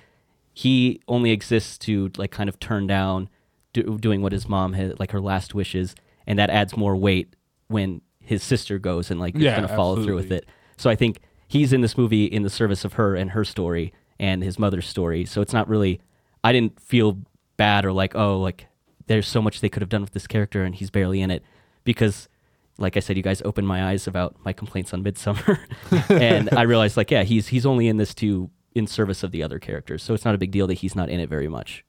[0.53, 3.29] He only exists to like kind of turn down
[3.73, 5.95] do, doing what his mom had, like her last wishes,
[6.27, 7.35] and that adds more weight
[7.71, 10.45] when his sister goes and like is Yeah, going to follow through with it.
[10.77, 13.93] So I think he's in this movie in the service of her and her story
[14.19, 15.25] and his mother's story.
[15.25, 16.01] So it's not really
[16.43, 17.17] I didn't feel
[17.57, 18.67] bad or like oh like
[19.07, 21.43] there's so much they could have done with this character and he's barely in it
[21.83, 22.29] because
[22.77, 25.59] like I said you guys opened my eyes about my complaints on Midsummer
[26.09, 29.43] and I realized like yeah he's he's only in this to in service of the
[29.43, 30.01] other characters.
[30.01, 31.83] So it's not a big deal that he's not in it very much.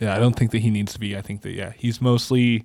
[0.00, 1.16] Yeah, I don't think that he needs to be.
[1.16, 2.64] I think that yeah, he's mostly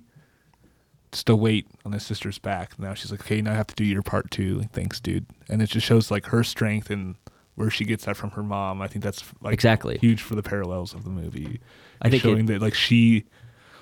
[1.28, 2.78] a weight on his sister's back.
[2.78, 4.58] Now she's like, okay, now I have to do your part too.
[4.60, 5.26] Like, thanks, dude.
[5.48, 7.16] And it just shows like her strength and
[7.54, 8.80] where she gets that from her mom.
[8.80, 9.98] I think that's like Exactly.
[9.98, 11.60] huge for the parallels of the movie.
[12.00, 13.24] I think showing it- that like she,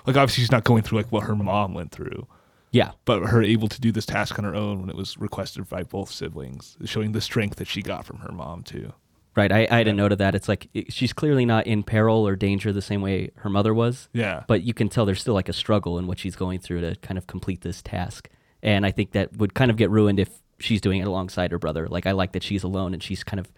[0.07, 2.27] like obviously she's not going through like what her mom went through,
[2.73, 2.93] Yeah.
[3.05, 5.85] but her able to do this task on her own when it was requested by
[5.85, 8.93] both siblings, showing the strength that she got from her mom too.
[9.37, 9.53] Right.
[9.53, 10.35] I, I had a note of that.
[10.35, 13.73] It's like it, she's clearly not in peril or danger the same way her mother
[13.73, 14.09] was.
[14.13, 16.81] Yeah, but you can tell there's still like a struggle in what she's going through
[16.81, 18.29] to kind of complete this task.
[18.63, 21.59] And I think that would kind of get ruined if she's doing it alongside her
[21.59, 21.87] brother.
[21.89, 23.51] Like I like that she's alone and she's kind of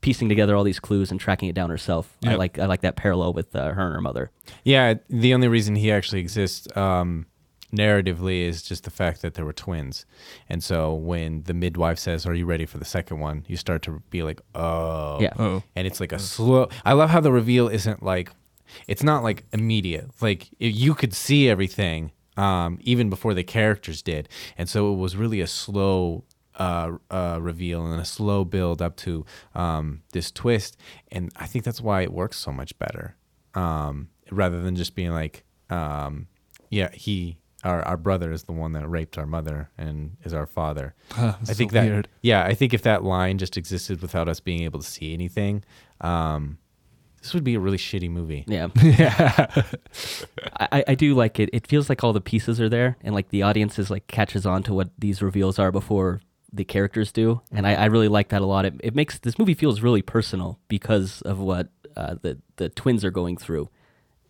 [0.00, 2.16] piecing together all these clues and tracking it down herself.
[2.24, 4.30] I like I like that parallel with uh, her and her mother.
[4.64, 7.26] Yeah, the only reason he actually exists um,
[7.72, 10.06] narratively is just the fact that there were twins.
[10.48, 13.44] And so when the midwife says, Are you ready for the second one?
[13.48, 15.20] you start to be like, Oh.
[15.20, 15.32] Yeah.
[15.38, 15.62] Oh.
[15.76, 16.68] And it's like a slow.
[16.84, 18.32] I love how the reveal isn't like,
[18.86, 20.10] it's not like immediate.
[20.20, 24.28] Like if you could see everything um, even before the characters did.
[24.56, 26.24] And so it was really a slow
[26.58, 30.76] uh, uh, reveal and a slow build up to um, this twist.
[31.10, 33.16] And I think that's why it works so much better
[33.54, 36.28] um, rather than just being like, um,
[36.70, 37.36] yeah, he.
[37.62, 40.94] Our, our brother is the one that raped our mother and is our father.
[41.12, 42.08] Huh, I so think that weird.
[42.22, 45.62] yeah, I think if that line just existed without us being able to see anything,
[46.00, 46.58] um,
[47.20, 48.44] this would be a really shitty movie.
[48.46, 48.68] Yeah.
[48.82, 49.62] yeah,
[50.58, 51.50] I, I do like it.
[51.52, 54.46] It feels like all the pieces are there and like the audience is like catches
[54.46, 56.20] on to what these reveals are before
[56.52, 57.42] the characters do.
[57.52, 58.64] And I, I really like that a lot.
[58.64, 63.04] It, it makes this movie feels really personal because of what uh, the, the twins
[63.04, 63.68] are going through.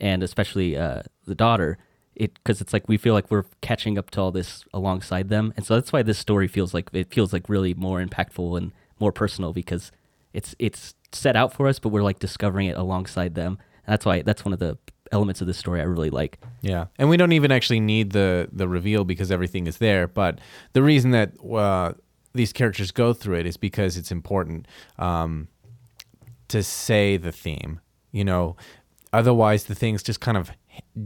[0.01, 1.79] And especially uh, the daughter.
[2.17, 5.53] It because it's like we feel like we're catching up to all this alongside them,
[5.57, 8.73] and so that's why this story feels like it feels like really more impactful and
[8.99, 9.91] more personal because
[10.33, 13.59] it's it's set out for us, but we're like discovering it alongside them.
[13.87, 14.79] And that's why that's one of the
[15.13, 16.39] elements of this story I really like.
[16.61, 20.07] Yeah, and we don't even actually need the the reveal because everything is there.
[20.07, 20.41] But
[20.73, 21.95] the reason that uh,
[22.33, 24.67] these characters go through it is because it's important
[24.99, 25.49] um,
[26.49, 27.81] to say the theme.
[28.13, 28.57] You know,
[29.13, 30.51] otherwise the things just kind of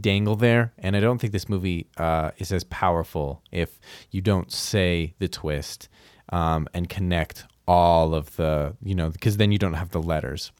[0.01, 3.79] dangle there, and I don't think this movie uh, is as powerful if
[4.11, 5.89] you don't say the twist
[6.29, 10.51] um, and connect all of the you know because then you don't have the letters.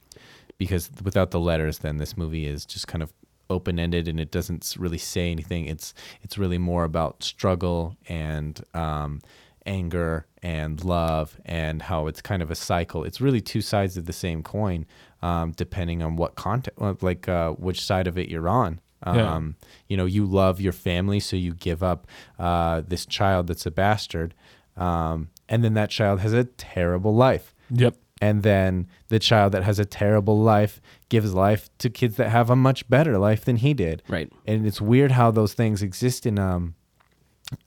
[0.58, 3.12] Because without the letters then this movie is just kind of
[3.50, 5.66] open-ended and it doesn't really say anything.
[5.66, 9.22] It's it's really more about struggle and um,
[9.66, 13.04] anger and love and how it's kind of a cycle.
[13.04, 14.86] It's really two sides of the same coin
[15.22, 19.36] um, depending on what content like uh, which side of it you're on Yeah.
[19.36, 19.56] um,
[19.88, 22.08] you know you love your family so you give up
[22.40, 24.34] uh, this child that's a bastard
[24.78, 27.96] um, and then that child has a terrible life yep.
[28.22, 32.50] and then the child that has a terrible life gives life to kids that have
[32.50, 34.32] a much better life than he did Right.
[34.48, 36.74] and it's weird how those things exist in um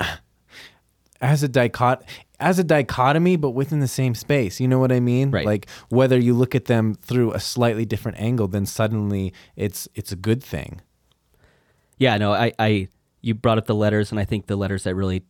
[1.21, 2.03] as a dicot
[2.41, 5.45] as a dichotomy but within the same space you know what i mean Right.
[5.47, 10.12] like whether you look at them through a slightly different angle then suddenly it's it's
[10.12, 10.81] a good thing
[11.99, 12.89] Yeah, no, I, I
[13.21, 15.25] you brought up the letters, and I think the letters that really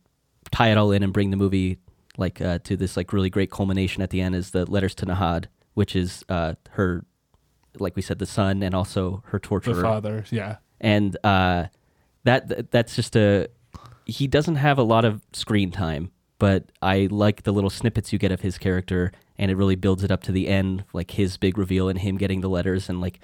[0.51, 1.79] tie it all in and bring the movie
[2.17, 5.05] like uh, to this like really great culmination at the end is the letters to
[5.05, 7.05] Nahad, which is uh, her,
[7.79, 10.25] like we said, the son and also her The father.
[10.31, 10.57] Yeah.
[10.79, 11.65] and uh,
[12.23, 13.47] that that's just a
[14.05, 18.19] he doesn't have a lot of screen time, but I like the little snippets you
[18.19, 21.37] get of his character, and it really builds it up to the end, like his
[21.37, 23.19] big reveal and him getting the letters, and like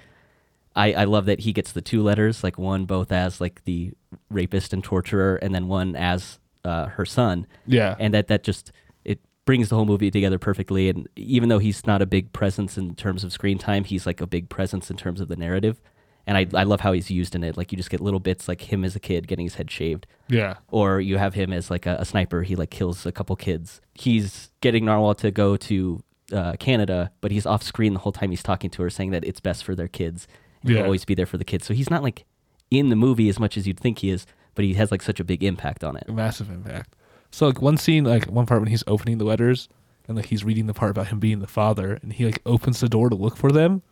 [0.76, 3.92] I, I love that he gets the two letters, like one both as like the
[4.30, 7.96] rapist and torturer, and then one as uh, her son, Yeah.
[7.98, 8.72] and that that just
[9.04, 10.88] it brings the whole movie together perfectly.
[10.90, 14.20] And even though he's not a big presence in terms of screen time, he's like
[14.20, 15.80] a big presence in terms of the narrative.
[16.26, 17.56] And I I love how he's used in it.
[17.56, 20.06] Like you just get little bits, like him as a kid getting his head shaved,
[20.28, 20.54] yeah.
[20.68, 22.42] or you have him as like a, a sniper.
[22.42, 23.80] He like kills a couple kids.
[23.94, 28.30] He's getting Nawal to go to uh, Canada, but he's off screen the whole time
[28.30, 30.26] he's talking to her, saying that it's best for their kids
[30.62, 30.76] and Yeah.
[30.78, 31.66] he'll always be there for the kids.
[31.66, 32.24] So he's not like
[32.70, 35.20] in the movie as much as you'd think he is, but he has like such
[35.20, 36.08] a big impact on it.
[36.08, 36.94] massive impact.
[37.30, 39.68] So like one scene, like one part when he's opening the letters
[40.08, 42.80] and like he's reading the part about him being the father, and he like opens
[42.80, 43.82] the door to look for them.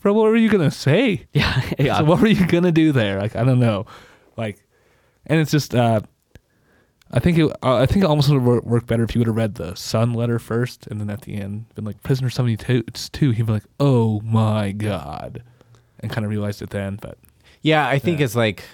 [0.00, 1.26] Bro, what were you gonna say?
[1.32, 1.98] Yeah, yeah.
[1.98, 3.18] So what were you gonna do there?
[3.20, 3.86] Like I don't know,
[4.36, 4.64] like,
[5.26, 6.00] and it's just uh,
[7.12, 9.26] I think it uh, I think it almost would have worked better if you would
[9.28, 12.56] have read the son letter first, and then at the end been like prisoner seventy
[12.56, 12.82] two.
[12.88, 13.30] It's two.
[13.30, 15.42] He'd be like, oh my god,
[16.00, 16.98] and kind of realized it then.
[17.00, 17.18] But
[17.62, 18.24] Yeah, I think Yeah.
[18.24, 18.64] it's like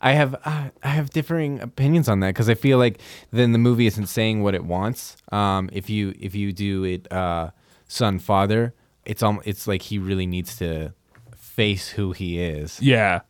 [0.00, 3.00] I have uh, I have differing opinions on that because I feel like
[3.32, 5.16] then the movie isn't saying what it wants.
[5.32, 7.50] Um, if you if you do it uh,
[7.88, 10.92] son father, it's um it's like he really needs to
[11.36, 13.22] face who he is, yeah,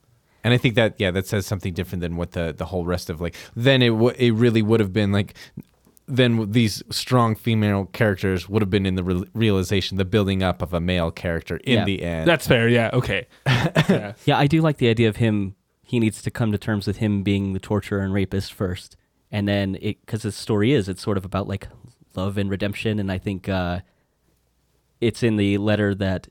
[0.44, 3.08] and I think that yeah that says something different than what the the whole rest
[3.08, 5.32] of like then it w- it really would have been like
[6.08, 10.62] then these strong female characters would have been in the re- realization the building up
[10.62, 11.84] of a male character in Yeah.
[11.84, 12.26] the end.
[12.28, 12.68] that's fair.
[12.68, 13.26] Yeah, okay.
[13.46, 14.14] yeah.
[14.24, 15.54] Yeah, I do like the idea of him.
[15.82, 18.96] He needs to come to terms with him being the torturer and rapist first,
[19.30, 21.68] and then it because the story is it's sort of about like
[22.14, 23.80] love and redemption, and I think uh,
[25.00, 26.28] it's in the letter that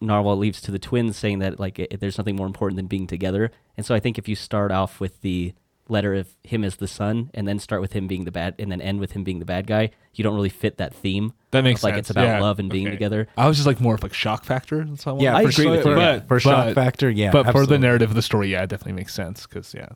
[0.00, 3.06] Nawal leaves to the twins, saying that like it, there's nothing more important than being
[3.06, 5.54] together, and so I think if you start off with the
[5.88, 8.70] letter of him as the son, and then start with him being the bad, and
[8.70, 11.32] then end with him being the bad guy, you don't really fit that theme.
[11.50, 12.00] That makes of, like sense.
[12.00, 12.40] it's about yeah.
[12.40, 12.94] love and being Okay.
[12.96, 13.28] together.
[13.36, 14.84] I was just like more of like shock factor.
[14.84, 15.36] That's what I Yeah.
[15.36, 15.92] I for agree sure, with you.
[15.92, 17.30] For, But- for shock but- factor, yeah.
[17.30, 19.88] but for the narrative of the story, yeah, it definitely makes sense because yeah,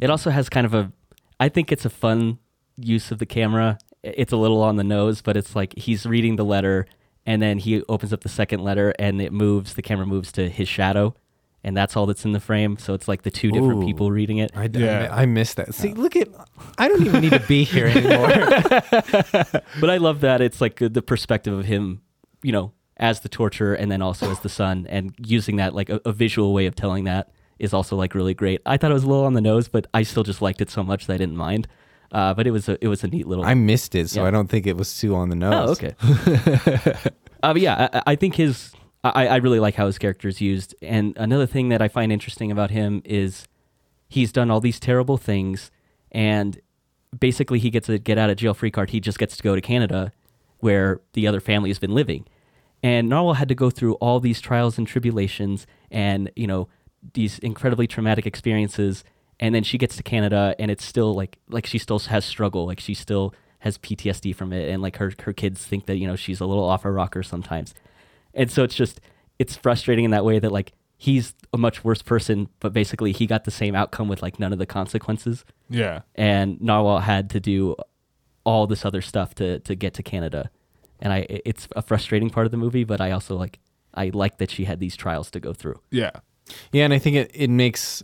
[0.00, 0.92] It also has kind of a,
[1.40, 2.38] I think it's a fun
[2.76, 3.78] use of the camera.
[4.02, 6.86] It's a little on the nose, but it's like he's reading the letter
[7.24, 10.48] and then he opens up the second letter and it moves, the camera moves to
[10.48, 11.14] his shadow.
[11.66, 12.78] And that's all that's in the frame.
[12.78, 13.86] So it's like the two different Ooh.
[13.86, 14.52] people reading it.
[14.54, 15.08] I, Yeah.
[15.10, 15.74] I, I missed that.
[15.74, 16.28] See, look at.
[16.78, 18.28] I don't even need to be here anymore.
[19.80, 22.02] But I love that it's like the perspective of him,
[22.42, 25.90] you know, as the torturer and then also as the son and using that like
[25.90, 28.60] a, a visual way of telling that is also like really great.
[28.64, 30.70] I thought it was a little on the nose, but I still just liked it
[30.70, 31.66] so much that I didn't mind.
[32.12, 34.28] Uh, but it was a it was a neat little I missed it, so Yeah.
[34.28, 35.68] I don't think it was too on the nose.
[35.68, 35.94] Oh, okay.
[37.42, 38.72] uh, but yeah, I, I think his.
[39.14, 40.74] I, I really like how his character is used.
[40.82, 43.46] And another thing that I find interesting about him is
[44.08, 45.70] he's done all these terrible things,
[46.12, 46.60] and
[47.18, 48.90] basically he gets a get out of jail free card.
[48.90, 50.12] He just gets to go to Canada,
[50.58, 52.26] where the other family has been living.
[52.82, 56.68] And Nawal had to go through all these trials and tribulations, and you know
[57.14, 59.04] these incredibly traumatic experiences.
[59.38, 62.66] And then she gets to Canada, and it's still like like she still has struggle,
[62.66, 66.06] like she still has PTSD from it, and like her her kids think that you
[66.06, 67.74] know she's a little off her rocker sometimes.
[68.36, 69.00] And so it's just
[69.38, 73.26] it's frustrating in that way that like he's a much worse person, but basically he
[73.26, 75.44] got the same outcome with like none of the consequences.
[75.68, 77.74] Yeah, and Nawal had to do
[78.44, 80.50] all this other stuff to to get to Canada,
[81.00, 83.58] and I it's a frustrating part of the movie, but I also like
[83.94, 85.80] I like that she had these trials to go through.
[85.90, 86.10] yeah,
[86.72, 88.02] Yeah, and I think it, it makes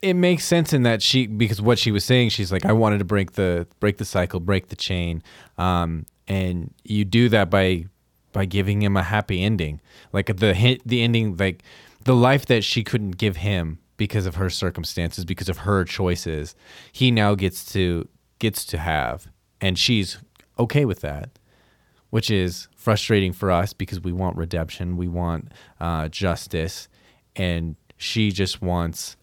[0.00, 2.98] it makes sense in that she because what she was saying, she's like, I wanted
[2.98, 5.22] to break the break the cycle, break the chain,
[5.58, 7.86] um, and you do that by
[8.32, 9.80] by giving him a happy ending,
[10.12, 11.62] like the hit, the ending, like
[12.04, 16.54] the life that she couldn't give him because of her circumstances, because of her choices,
[16.90, 19.28] he now gets to gets to have,
[19.60, 20.18] and she's
[20.58, 21.30] okay with that
[22.12, 26.86] which is frustrating for us because we want redemption, we want uh, justice,
[27.36, 29.16] and she just wants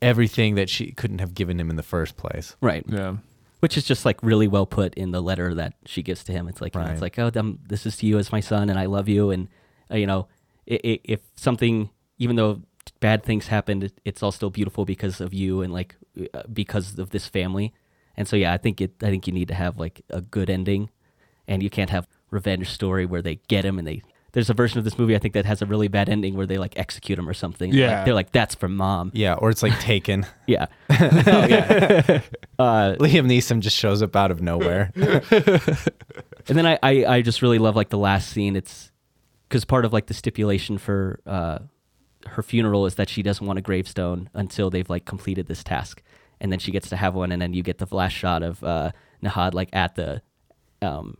[0.00, 2.56] everything that she couldn't have given him in the first place.
[2.62, 2.82] Right.
[2.88, 3.16] yeah.
[3.64, 6.48] Which is just like really well put in the letter that she gives to him.
[6.48, 8.68] It's like you know, it's like oh, um, this is to you as my son,
[8.70, 9.48] and I love you, and
[9.90, 10.28] uh, you know,
[10.70, 12.60] i i if something, even though
[13.00, 15.96] bad things happened, it- it's all still beautiful because of you and like
[16.34, 17.72] uh, because of this family.
[18.18, 18.92] And so yeah, I think it.
[19.02, 20.90] I think you need to have like a good ending,
[21.48, 24.02] and you can't have revenge story where they get him and they.
[24.34, 26.44] There's a version of this movie I think that has a really bad ending where
[26.44, 27.70] they like execute him or something.
[27.70, 28.04] Like, Yeah.
[28.04, 29.10] they're like that's for mom.
[29.14, 30.26] Yeah, or it's like Taken.
[30.46, 30.66] Yeah.
[30.90, 32.20] oh, yeah.
[32.58, 34.92] Uh, Liam Neeson just shows up out of nowhere.
[36.46, 38.56] And then I, I, I just really love like the last scene.
[38.56, 38.92] It's
[39.48, 41.58] because part of like the stipulation for uh,
[42.26, 46.02] her funeral is that she doesn't want a gravestone until they've like completed this task,
[46.40, 48.62] and then she gets to have one, and then you get the last shot of
[48.64, 48.90] uh,
[49.22, 50.20] Nahad like at the
[50.82, 51.16] um,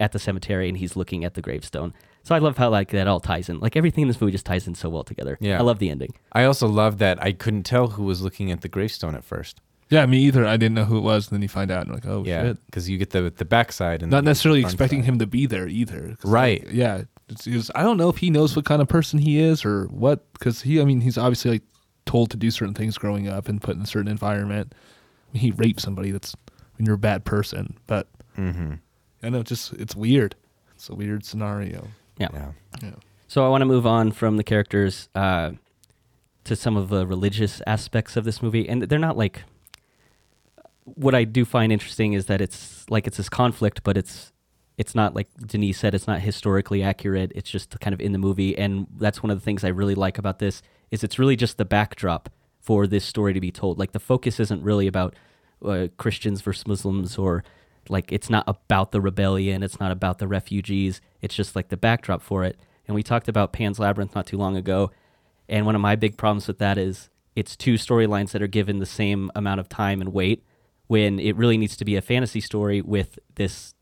[0.00, 1.92] at the cemetery, and he's looking at the gravestone.
[2.24, 3.60] So I love how like that all ties in.
[3.60, 5.38] Like everything in this movie just ties in so well together.
[5.40, 5.58] Yeah.
[5.58, 6.14] I love the ending.
[6.32, 9.60] I also love that I couldn't tell who was looking at the gravestone at first.
[9.90, 10.46] Yeah, me either.
[10.46, 12.42] I didn't know who it was, and then you find out, and like, oh yeah,
[12.42, 12.66] shit.
[12.66, 15.08] because you get the the backside and Not the necessarily expecting side.
[15.10, 16.16] him to be there either.
[16.24, 16.64] Right.
[16.64, 17.02] like, yeah.
[17.28, 19.84] It's, it's- I don't know if he knows what kind of person he is or
[19.86, 21.62] what, because he, I mean, he's obviously like
[22.06, 24.74] told to do certain things growing up and put in a certain environment.
[24.74, 26.10] I mean, he raped somebody.
[26.10, 26.34] That's
[26.76, 28.08] when you're a bad person, but
[28.38, 28.74] Mm-hmm.
[29.22, 30.34] I know, just it's weird.
[30.74, 31.88] It's a weird scenario.
[32.18, 32.28] Yeah.
[32.32, 32.52] Yeah.
[32.82, 32.90] Yeah.
[33.28, 35.52] So I want to move on from the characters uh,
[36.44, 39.44] to some of the religious aspects of this movie, and they're not like.
[40.86, 44.32] What I do find interesting is that it's like it's this conflict, but it's
[44.76, 45.94] it's not like Denise said.
[45.94, 47.32] It's not historically accurate.
[47.34, 49.94] It's just kind of in the movie, and that's one of the things I really
[49.94, 52.28] like about this is it's really just the backdrop
[52.60, 53.78] for this story to be told.
[53.78, 55.14] Like the focus isn't really about
[55.64, 57.44] uh, Christians versus Muslims or
[57.88, 59.62] like it's not about the rebellion.
[59.62, 61.00] It's not about the refugees.
[61.20, 62.58] It's just like the backdrop for it.
[62.86, 64.90] And we talked about Pan's Labyrinth not too long ago,
[65.48, 68.78] and one of my big problems with that is it's two storylines that are given
[68.78, 70.44] the same amount of time and weight
[70.86, 73.74] when it really needs to be a fantasy story with this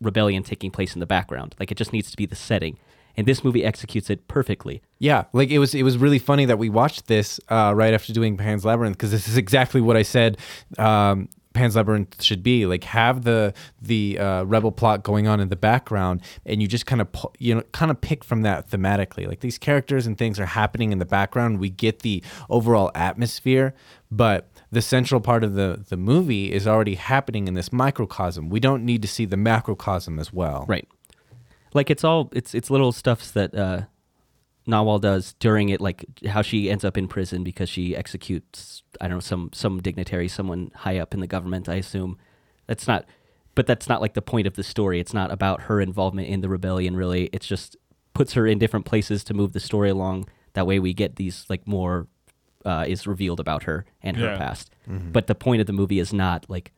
[0.00, 1.54] rebellion taking place in the background.
[1.58, 2.78] Like it just needs to be the setting.
[3.16, 4.80] And this movie executes it perfectly.
[5.00, 8.12] Yeah, like it was it was really funny that we watched this uh, right after
[8.12, 10.38] doing Pan's Labyrinth because this is exactly what I said
[10.78, 12.66] um, Pan's Labyrinth should be.
[12.66, 16.86] Like have the the uh, rebel plot going on in the background, and you just
[16.86, 19.26] kind of you know kind of pick from that thematically.
[19.26, 21.58] Like these characters and things are happening in the background.
[21.58, 23.74] We get the overall atmosphere,
[24.08, 28.50] but the central part of the the movie is already happening in this microcosm.
[28.50, 30.64] We don't need to see the macrocosm as well.
[30.68, 30.86] Right.
[31.74, 33.82] Like it's all it's it's little stuffs that uh
[34.68, 39.08] Nawal does during it, like how she ends up in prison because she executes I
[39.08, 41.68] don't know some some dignitary, someone high up in the government.
[41.68, 42.18] I assume
[42.66, 43.06] that's not,
[43.54, 45.00] but that's not like the point of the story.
[45.00, 46.96] It's not about her involvement in the rebellion.
[46.96, 47.76] Really, it's just
[48.14, 50.28] puts her in different places to move the story along.
[50.52, 52.06] That way, we get these like more
[52.66, 54.36] uh, is revealed about her and her Yeah.
[54.38, 54.70] past.
[54.86, 56.72] But the point of the movie is not like, a-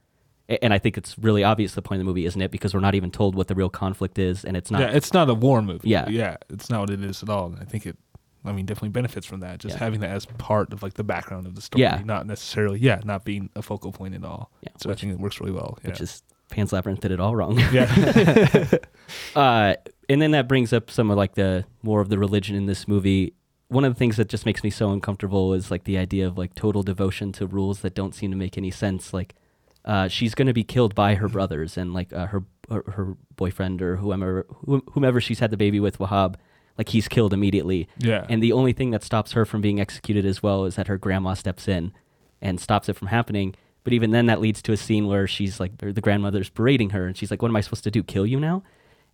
[0.63, 2.51] and I think it's really obvious the point of the movie, isn't it?
[2.51, 4.81] Because we're not even told what the real conflict is, and it's not.
[4.81, 5.89] yeah, it's not a war movie.
[5.89, 6.09] Yeah.
[6.09, 7.47] yeah, it's not what it is at all.
[7.47, 7.97] And I think it,
[8.45, 9.61] I mean, definitely benefits from that.
[9.61, 9.85] Just Yeah.
[9.85, 12.01] having that as part of like the background of the story, Yeah.
[12.05, 14.51] not necessarily, yeah, not being a focal point at all.
[14.63, 15.79] Yeah, so I think it works really well.
[15.83, 15.91] Yeah.
[15.91, 17.59] which is Pan's Labyrinth did it all wrong.
[17.73, 17.87] yeah,
[19.37, 19.75] uh,
[20.09, 22.89] and then that brings up some of like the more of the religion in this
[22.89, 23.35] movie.
[23.69, 26.37] One of the things that just makes me so uncomfortable is like the idea of
[26.37, 29.15] like total devotion to rules that don't seem to make any sense.
[29.15, 29.37] Like,
[29.85, 33.17] uh, she's going to be killed by her brothers and like uh, her, her her
[33.37, 34.47] boyfriend or whomever
[34.93, 36.37] whomever she's had the baby with, Wahab.
[36.79, 37.89] Like he's killed immediately.
[37.99, 40.87] yeah, And the only thing that stops her from being executed as well is that
[40.87, 41.93] her grandma steps in
[42.41, 43.55] and stops it from happening.
[43.85, 47.07] But even then, that leads to a scene where she's like, the grandmother's berating her,
[47.07, 48.03] and she's like, "What am I supposed to do?
[48.03, 48.63] Kill you now?"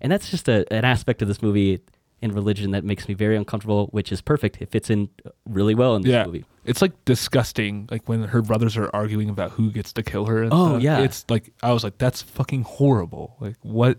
[0.01, 1.81] And that's just a, an aspect of this movie
[2.23, 4.61] in religion that makes me very uncomfortable, which is perfect.
[4.61, 5.09] It fits in
[5.49, 6.25] really well in this yeah.
[6.25, 6.45] movie.
[6.65, 10.43] It's like disgusting, like when her brothers are arguing about who gets to kill her.
[10.43, 10.83] And Oh, stuff.
[10.83, 10.99] yeah.
[11.01, 13.37] it's like I was like, that's fucking horrible.
[13.41, 13.99] Like what?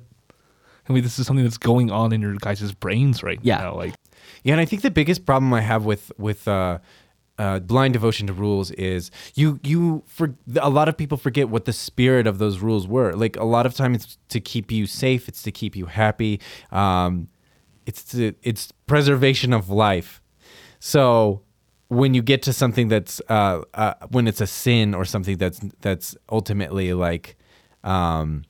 [0.90, 3.58] I mean, this is something that's going on in your guys' brains right Yeah.
[3.58, 3.76] now.
[3.76, 3.94] Like,
[4.44, 6.80] Yeah, and I think the biggest problem I have with with uh,
[7.38, 11.66] uh, blind devotion to rules is you you for a lot of people forget what
[11.66, 13.14] the spirit of those rules were.
[13.14, 16.40] Like a lot of times it's to keep you safe, it's to keep you happy,
[16.72, 17.28] um,
[17.88, 20.22] it's it's preservation of life.
[20.80, 21.42] So
[21.88, 25.60] when you get to something that's uh, uh, when it's a sin or something that's
[25.80, 27.38] that's ultimately like
[27.84, 28.44] um,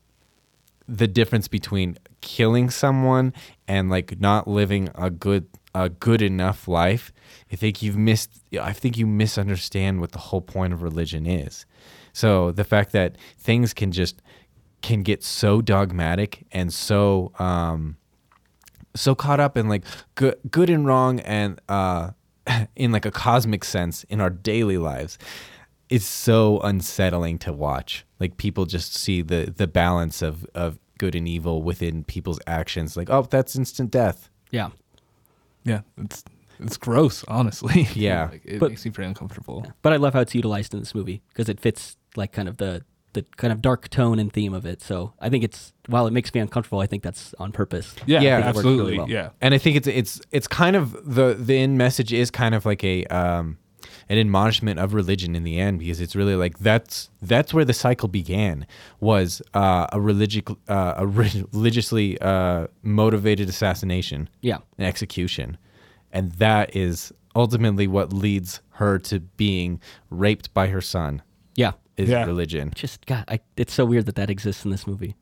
[0.88, 3.32] the difference between killing someone
[3.68, 7.12] and like not living a good a good enough life
[7.52, 11.66] i think you've missed i think you misunderstand what the whole point of religion is
[12.14, 14.24] so the fact that things can just
[14.82, 17.98] can get so dogmatic and so um
[19.00, 19.84] so caught up in like
[20.16, 22.12] good good and wrong and uh
[22.76, 25.18] in like a cosmic sense in our daily lives
[25.90, 31.14] it's so unsettling to watch like people just see the the balance of of good
[31.16, 34.70] and evil within people's actions like oh that's instant death Yeah.
[35.64, 36.24] yeah, it's
[36.60, 37.88] it's gross, honestly.
[37.94, 38.30] Yeah.
[38.32, 39.64] like, it But- makes me very uncomfortable.
[39.84, 42.58] But I love how it's utilized in this movie because it fits like kind of
[42.58, 42.82] the
[43.18, 44.82] the kind of dark tone and theme of it.
[44.82, 47.96] So I think it's while it makes me uncomfortable, I think that's on purpose.
[48.06, 48.38] Yeah, Yeah.
[48.38, 48.86] I think it works absolutely.
[48.86, 49.10] really well.
[49.10, 52.54] Yeah, and i think it's it's it's kind of the the end message is kind
[52.56, 53.58] of like a um
[54.10, 57.74] an admonishment of religion in the end because it's really like that's that's where the
[57.74, 58.66] cycle began
[59.02, 64.58] was uh, a religious uh, a re- religiously uh, motivated assassination Yeah.
[64.78, 65.58] an execution.
[66.14, 71.22] And that is ultimately what leads her to being raped by her son Yeah.
[71.98, 72.26] Is Yeah.
[72.26, 72.72] religion.
[72.76, 75.16] Just God, I, it's so weird that that exists in this movie.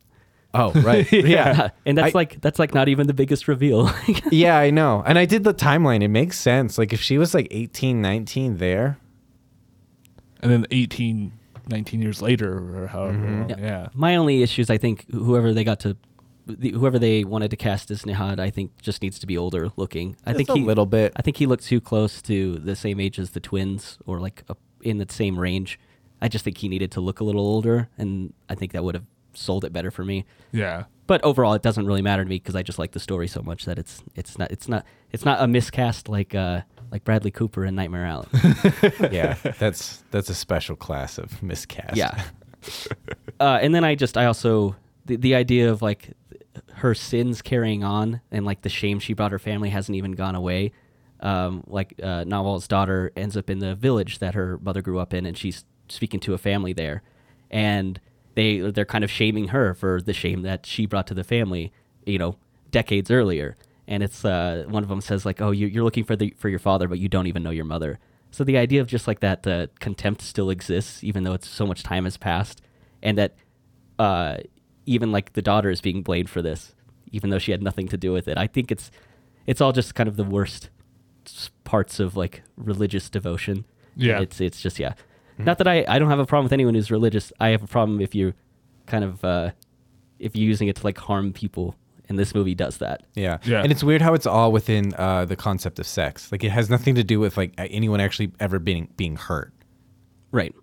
[0.53, 1.11] Oh, right.
[1.13, 1.69] yeah.
[1.85, 3.91] and that's I- like that's like not even the biggest reveal.
[4.31, 5.03] Yeah, I know.
[5.05, 6.01] And I did the timeline.
[6.03, 6.77] It makes sense.
[6.77, 8.97] Like if she was like 18, 19 there.
[10.41, 11.31] and then 18,
[11.67, 13.13] 19 years later, or however.
[13.17, 13.39] Mm-hmm.
[13.41, 13.55] long, Yeah.
[13.59, 13.87] Yeah.
[13.93, 15.97] My only issue is I think whoever they got to,
[16.47, 19.71] the, whoever they wanted to cast as Nihad, I think just needs to be older
[19.75, 20.15] looking.
[20.25, 21.11] I Just think a he, little bit.
[21.15, 24.43] I think he looked too close to the same age as the twins, or like
[24.47, 25.79] a, in the same range.
[26.21, 28.95] I just think he needed to look a little older, and I think that would
[28.95, 30.25] have sold it better for me.
[30.51, 30.85] Yeah.
[31.07, 33.41] But overall, it doesn't really matter to me because I just like the story so
[33.41, 36.61] much that it's it's not it's not it's not a miscast like uh
[36.91, 38.27] like Bradley Cooper in Nightmare Alley.
[39.11, 41.95] yeah, that's that's a special class of miscast.
[41.95, 42.23] Yeah.
[43.39, 46.13] uh, and then I just I also the the idea of like
[46.75, 50.35] her sins carrying on and like the shame she brought her family hasn't even gone
[50.35, 50.71] away.
[51.19, 55.13] Um, like uh, Nawal's daughter ends up in the village that her mother grew up
[55.13, 57.01] in, and she's speaking to a family there,
[57.49, 57.99] and
[58.35, 61.71] they they're kind of shaming her for the shame that she brought to the family,
[62.05, 62.37] you know,
[62.71, 63.55] decades earlier.
[63.87, 66.49] And it's uh, one of them says like, "Oh, you, you're looking for the for
[66.49, 67.99] your father, but you don't even know your mother."
[68.31, 71.65] So the idea of just like that uh, contempt still exists, even though it's so
[71.65, 72.61] much time has passed,
[73.01, 73.35] and that
[73.99, 74.37] uh,
[74.85, 76.75] even like the daughter is being blamed for this,
[77.11, 78.37] even though she had nothing to do with it.
[78.37, 78.91] I think it's
[79.47, 80.69] it's all just kind of the worst
[81.63, 83.65] parts of like religious devotion.
[83.95, 84.19] Yeah.
[84.19, 84.93] it's it's just yeah.
[85.37, 87.31] Not that I I don't have a problem with anyone who's religious.
[87.39, 88.33] I have a problem if you
[88.85, 89.51] kind of uh,
[90.19, 91.75] if you're using it to like harm people,
[92.07, 93.03] and this movie does that.
[93.15, 93.39] Yeah.
[93.43, 93.61] Yeah.
[93.61, 96.31] And it's weird how it's all within uh, the concept of sex.
[96.31, 99.51] Like it has nothing to do with like anyone actually ever being being hurt.
[100.31, 100.55] Right.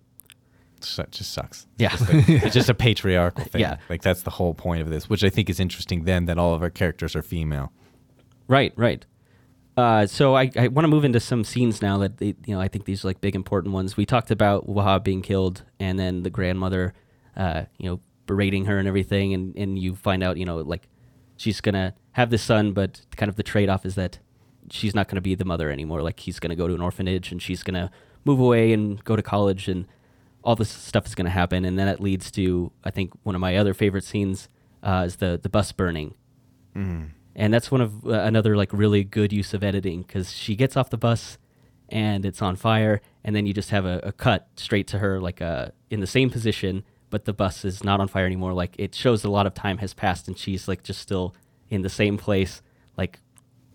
[0.81, 1.67] So it just sucks.
[1.77, 1.89] Yeah.
[1.91, 3.61] Just, like- it's just a patriarchal thing.
[3.61, 3.77] Yeah.
[3.89, 6.53] Like that's the whole point of this, which I think is interesting then that all
[6.53, 7.71] of our characters are female.
[8.47, 9.05] Right, right.
[9.75, 12.61] Uh, so I, I want to move into some scenes now that they, you know
[12.61, 13.97] I think these are like big important ones.
[13.97, 16.93] We talked about Wahab being killed, and then the grandmother,
[17.35, 20.87] uh, you know, berating her and everything, and and you find out, you know, like
[21.37, 24.19] she's gonna have this son, but kind of the trade off is that
[24.69, 26.03] she's not gonna be the mother anymore.
[26.03, 27.89] Like he's gonna go to an orphanage, and she's gonna
[28.25, 29.87] move away and go to college, and
[30.43, 33.41] all this stuff is gonna happen, and then it leads to I think one of
[33.41, 34.49] my other favorite scenes
[34.83, 36.13] uh, is the the bus burning
[37.35, 40.77] and that's one of uh, another like really good use of editing because she gets
[40.77, 41.37] off the bus
[41.89, 45.19] and it's on fire and then you just have a, a cut straight to her
[45.19, 48.53] like uh, in the same position but the bus is not on fire anymore.
[48.53, 51.35] Like it shows a lot of time has passed and she's like just still
[51.69, 52.61] in the same place
[52.97, 53.19] like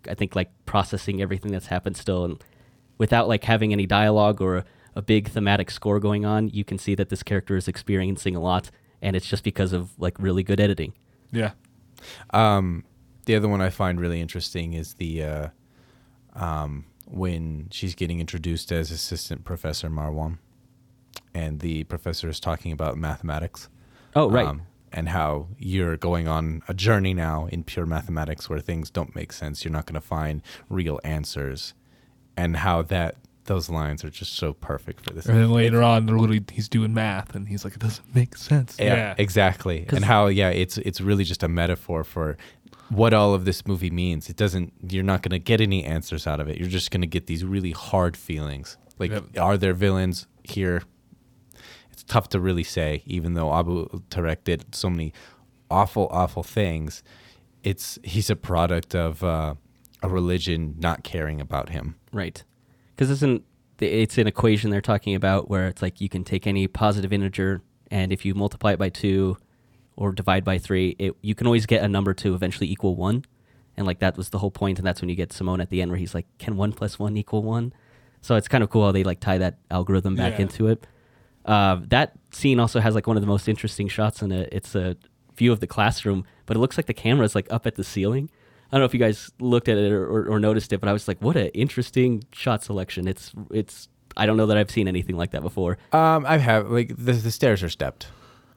[0.09, 2.25] i think like processing everything that's happened still.
[2.25, 2.45] And
[2.99, 4.65] without like having any dialogue or a,
[4.97, 8.41] a big thematic score going on you can see that this character is experiencing a
[8.41, 10.93] lot and it's just because of like really good editing.
[11.31, 11.53] Yeah.
[12.31, 12.85] Um,
[13.29, 15.49] the other one I find really interesting is the uh,
[16.35, 20.39] um, when she's getting introduced as assistant professor Marwan,
[21.35, 23.69] and the professor is talking about mathematics.
[24.17, 28.59] oh right Um, and how you're going on a journey now in pure mathematics where
[28.59, 29.63] things don't make sense.
[29.63, 31.75] You're not going to find real answers,
[32.37, 35.25] and how that those lines are just so perfect for this.
[35.25, 38.37] And then later on, they're literally he's doing math, and he's like, "It doesn't make
[38.37, 39.85] sense." Yeah, exactly.
[39.85, 42.37] 'Cause- And how yeah, it's it's really just a metaphor for
[42.91, 44.29] what all of this movie means.
[44.29, 46.59] It doesn't you're not going to get any answers out of it.
[46.59, 48.77] You're just going to get these really hard feelings.
[48.99, 49.25] Like Yep.
[49.39, 50.83] are there villains here?
[51.93, 55.13] It's tough to really say even though Abu Tarek did so many
[55.71, 57.03] awful awful things.
[57.63, 59.55] It's he's a product of uh,
[60.03, 61.97] a religion not caring about him.
[62.13, 62.43] Right.
[62.95, 63.45] Because isn't
[63.81, 67.61] it's an equation they're talking about where it's like you can take any positive integer
[67.91, 69.37] and if you multiply it by two
[69.99, 73.25] or divide by three, it, you can always get a number to eventually equal one.
[73.77, 75.83] And like that was the whole point, and that's when you get Simon at the
[75.83, 77.73] end where he's like, "Can one plus one equal one?"
[78.23, 80.43] So it's kind of cool how they like tie that algorithm back Yeah.
[80.47, 80.87] into it.
[81.45, 84.49] Uh, that scene also has like one of the most interesting shots in it.
[84.53, 84.97] It's a
[85.37, 87.85] view of the classroom, but it looks like the camera is like up at the
[87.85, 88.29] ceiling.
[88.71, 90.89] I don't know if you guys looked at it or, or, or noticed it, but
[90.89, 94.71] I was like, "What an interesting shot selection!" It's it's I don't know that I've
[94.71, 95.79] seen anything like that before.
[95.93, 98.09] Um, I have like the the stairs are stepped.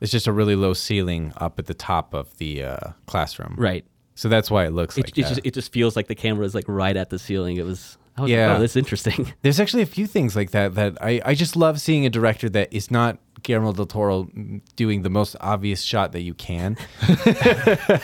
[0.02, 3.56] It's just a really low ceiling up at the top of the uh, classroom.
[3.58, 3.86] Right.
[4.16, 5.28] So that's why it looks It, like it that.
[5.30, 7.58] just it just feels like the camera is like right at the ceiling.
[7.58, 8.52] It was I was Yeah.
[8.52, 9.34] like, that's interesting.
[9.42, 12.50] There's actually a few things like that that I, I just love seeing a director
[12.50, 16.78] that is not Guillermo del Toro mm, doing the most obvious shot that you can.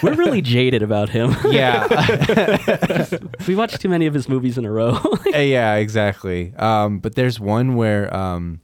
[0.02, 1.36] We're really jaded about him.
[1.52, 1.88] Yeah.
[3.48, 4.98] we watched too many of his movies in a row.
[5.34, 6.54] Uh, yeah, exactly.
[6.56, 8.62] Um, but there's one where um,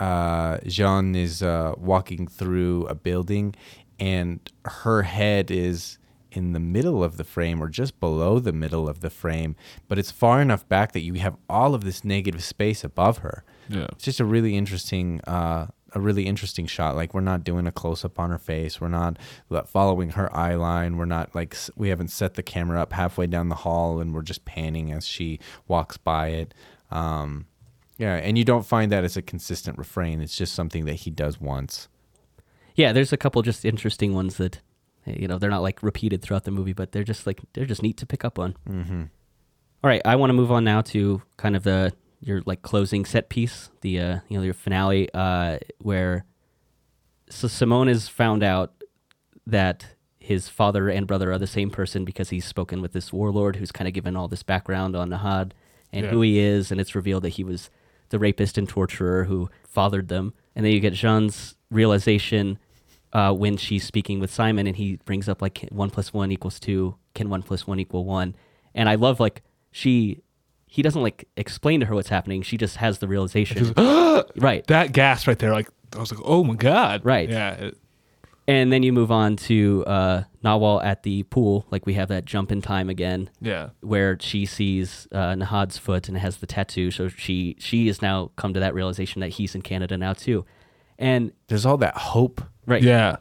[0.00, 3.54] uh, Jean is uh, walking through a building,
[3.98, 5.98] and her head is
[6.32, 9.56] in the middle of the frame or just below the middle of the frame,
[9.88, 13.44] but it's far enough back that you have all of this negative space above her.
[13.68, 13.86] Yeah.
[13.92, 16.94] It's just a really interesting, uh, a really interesting shot.
[16.94, 18.80] Like we're not doing a close up on her face.
[18.80, 19.18] We're not
[19.66, 20.96] following her eye line.
[20.96, 24.22] We're not like we haven't set the camera up halfway down the hall, and we're
[24.22, 26.54] just panning as she walks by it.
[26.92, 27.46] Um,
[28.00, 30.20] yeah, and you don't find that as a consistent refrain.
[30.20, 31.88] It's just something that he does once.
[32.74, 34.60] yeah, there's a couple just interesting ones that
[35.04, 37.82] you know they're not like repeated throughout the movie, but they're just like they're just
[37.82, 38.56] neat to pick up on.
[38.68, 39.02] Mm-hmm.
[39.82, 43.04] All right, I want to move on now to kind of the your like closing
[43.04, 46.24] set piece, the uh, you know your finale, uh, where
[47.28, 48.72] so Simon is found out
[49.46, 49.86] that
[50.18, 53.72] his father and brother are the same person because he's spoken with this warlord who's
[53.72, 55.52] kind of given all this background on Nihad
[55.92, 56.10] and Yeah.
[56.12, 57.70] who he is, and it's revealed that he was
[58.10, 60.34] the rapist and torturer who fathered them.
[60.54, 62.58] And then you get Jean's realization
[63.12, 66.60] uh, when she's speaking with Simon, and he brings up like one plus one equals
[66.60, 66.96] two.
[67.14, 68.36] Can one plus one equal one?
[68.74, 69.42] And I love like
[69.72, 70.20] she,
[70.66, 72.42] he doesn't like explain to her what's happening.
[72.42, 73.72] She just has the realization,
[74.36, 74.64] right?
[74.68, 77.28] that gas right there, like I was like, oh my god, Right.
[77.28, 77.78] Yeah, it-
[78.48, 81.66] And then you move on to uh, Nawal at the pool.
[81.70, 86.08] Like we have that jump in time again, yeah, where she sees uh, Nihad's foot
[86.08, 86.90] and has the tattoo.
[86.90, 90.44] So she she has now come to that realization that he's in Canada now too,
[90.98, 92.42] and There's all that hope.
[92.66, 93.16] right, yeah,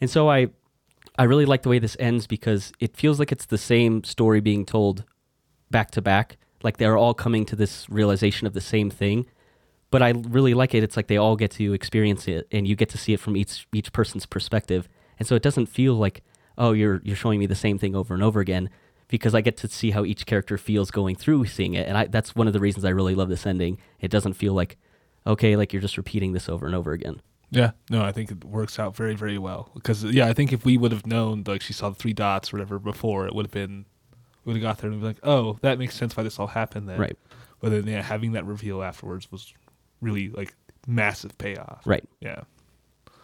[0.00, 0.48] And so I
[1.18, 4.40] I really like the way this ends because it feels like it's the same story
[4.40, 5.04] being told
[5.70, 6.38] back to back.
[6.64, 9.26] Like they're all coming to this realization of the same thing.
[9.92, 10.82] But I really like it.
[10.82, 13.36] It's like they all get to experience it and you get to see it from
[13.36, 14.88] each each person's perspective.
[15.18, 16.24] And so it doesn't feel like,
[16.58, 18.70] oh, you're you're showing me the same thing over and over again
[19.08, 21.86] because I get to see how each character feels going through seeing it.
[21.86, 23.78] And I, that's one of the reasons I really love this ending.
[24.00, 24.78] It doesn't feel like,
[25.26, 27.20] okay, like you're just repeating this over and over again.
[27.50, 27.72] yeah.
[27.90, 30.78] No, I think it works out very, very well because yeah, I think if we
[30.78, 33.52] would have known like she saw the three dots or whatever before, it would have
[33.52, 33.84] been
[34.46, 36.46] we would have got there and be like, oh, that makes sense why this all
[36.46, 37.18] happened then, Right.
[37.60, 39.52] But then yeah, having that reveal afterwards was
[40.02, 40.54] really like
[40.86, 42.04] massive payoff, Right.
[42.20, 42.42] Yeah,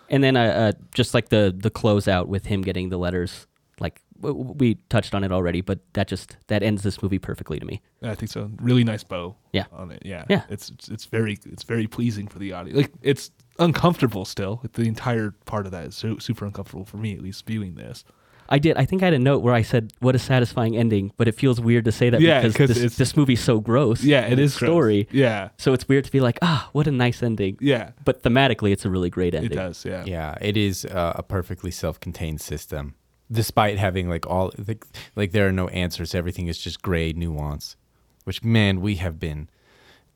[0.09, 3.47] And then uh, uh, just like the the closeout with him getting the letters,
[3.81, 7.59] like w- we touched on it already, but that just that ends this movie perfectly
[7.59, 7.83] to me.
[8.03, 8.51] I think so.
[8.63, 9.35] Really nice bow.
[9.53, 9.67] Yeah.
[9.73, 10.03] On it.
[10.05, 10.25] Yeah.
[10.31, 10.45] Yeah.
[10.49, 12.77] It's it's, it's very it's very pleasing for the audience.
[12.77, 14.63] Like it's uncomfortable still.
[14.73, 18.05] The entire part of that is so, super uncomfortable for me at least viewing this.
[18.49, 18.77] I did.
[18.77, 21.33] I think I had a note where I said, "What a satisfying ending," but it
[21.33, 24.03] feels weird to say that Yeah, because 'cause this, this movie's so gross.
[24.03, 24.69] Yeah, it in is its gross.
[24.69, 25.09] story.
[25.13, 25.51] Yeah.
[25.59, 27.91] So it's weird to be like, "Ah, what a nice ending." Yeah.
[28.05, 29.53] But thematically, it's a really great ending.
[29.53, 29.85] It does.
[29.85, 30.05] Yeah.
[30.07, 32.95] Yeah, it is uh, a perfectly self-contained system,
[33.31, 34.85] despite having like all like,
[35.15, 36.15] like there are no answers.
[36.15, 37.77] Everything is just gray nuance,
[38.25, 39.49] which man we have been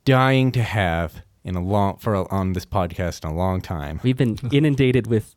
[0.05, 4.01] dying to have in a long for a, on this podcast in a long time.
[4.03, 5.35] We've been inundated with,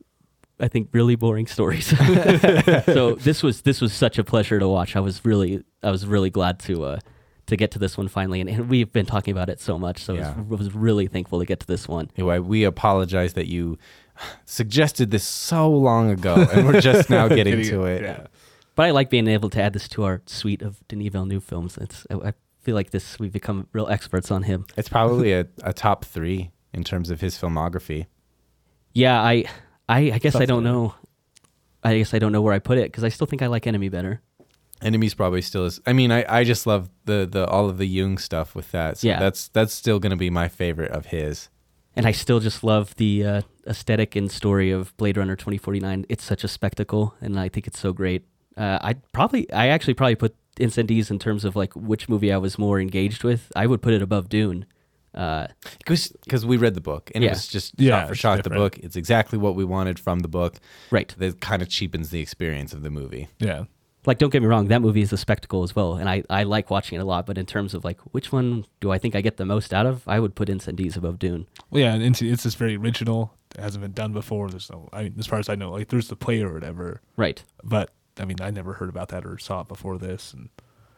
[0.60, 1.88] I think, really boring stories.
[2.86, 4.96] so this was this was such a pleasure to watch.
[4.96, 7.00] I was really I was really glad to uh,
[7.48, 10.04] to get to this one finally, and, and we've been talking about it so much.
[10.04, 10.34] So Yeah.
[10.38, 12.10] I was, was really thankful to get to this one.
[12.18, 13.78] Anyway, we apologize that you
[14.46, 18.02] suggested this so long ago, and we're just now getting to it.
[18.04, 18.28] Yeah.
[18.76, 21.78] But I like being able to add this to our suite of Denis Villeneuve films.
[21.78, 24.66] It's I, I feel like this we've become real experts on him.
[24.78, 28.08] It's probably a, a top three in terms of his filmography.
[28.94, 29.46] Yeah, I
[29.88, 30.96] I, I guess I don't know.
[31.84, 33.68] I guess I don't know where I put it because I still think I like
[33.68, 34.22] Enemy better.
[34.82, 35.80] Enemies probably still is.
[35.86, 38.98] I mean, I, I just love the, the all of the Jung stuff with that.
[38.98, 39.20] So Yeah.
[39.20, 41.50] that's that's still going to be my favorite of his.
[41.96, 46.06] And I still just love the uh, aesthetic and story of Blade Runner 2049.
[46.10, 48.26] It's such a spectacle, and I think it's so great.
[48.58, 52.38] Uh, I'd probably, I actually probably put Incendies in terms of like which movie I
[52.38, 53.50] was more engaged with.
[53.56, 54.66] I would put it above Dune.
[55.16, 55.48] Uh,
[55.80, 57.30] Because we read the book and Yeah.
[57.30, 58.78] it was just Yeah, shot for it's shot the book.
[58.80, 60.56] It's exactly what we wanted from the book.
[60.92, 61.14] right.
[61.18, 63.30] That kind of cheapens the experience of the movie.
[63.40, 63.64] Yeah.
[64.06, 66.44] Like, don't get me wrong, that movie is a spectacle as well, and I, I
[66.44, 67.26] like watching it a lot.
[67.26, 69.88] But in terms of like which one do I think I get the most out
[69.88, 71.48] of, I would put Incendies above Dune.
[71.72, 73.34] Well, yeah, and it's, it's just very original.
[73.58, 74.50] It hasn't been done before.
[74.50, 77.02] There's no, I mean, as far as I know, like there's the play or whatever,
[77.18, 77.42] Right.
[77.64, 77.90] but
[78.20, 80.50] I mean, I never heard about that or saw it before this, and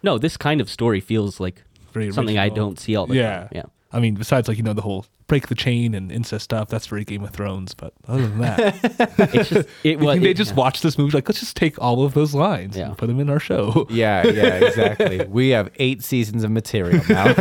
[0.04, 1.64] No, this kind of story feels like
[2.12, 3.40] something I don't see all the Yeah.
[3.42, 3.50] time.
[3.54, 3.64] Yeah.
[3.92, 6.88] I mean, besides like you know the whole break the chain and incest stuff, that's
[6.88, 7.74] very Game of Thrones.
[7.74, 8.76] But other than that,
[9.34, 10.20] It's just it I was.
[10.20, 10.58] they it- just yeah.
[10.58, 12.88] watched this movie like let's just take all of those lines Yeah.
[12.88, 13.88] and put them in our show.
[13.90, 15.26] Yeah, yeah, exactly.
[15.26, 17.34] we have eight seasons of material now.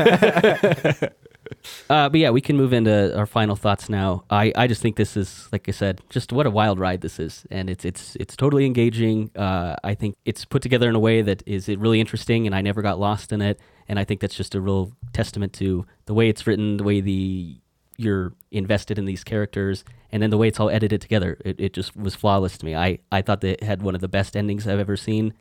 [1.89, 4.25] Uh, but yeah, we can move into our final thoughts now.
[4.31, 7.21] I, I just think this is, like I said, just what a wild ride this
[7.21, 9.31] is, and it's it's it's totally engaging.
[9.37, 12.63] Uh, I think it's put together in a way that is really interesting, and I
[12.63, 13.61] never got lost in it.
[13.89, 17.01] And I think that's just a real testament to the way it's written, the way
[17.01, 17.57] the
[17.99, 19.83] you're invested in these characters,
[20.13, 21.39] and then the way it's all edited together.
[21.45, 22.75] It, it just was flawless to me.
[22.75, 25.33] I I thought that it had one of the best endings I've ever seen.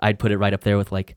[0.00, 1.16] I'd put it right up there with like,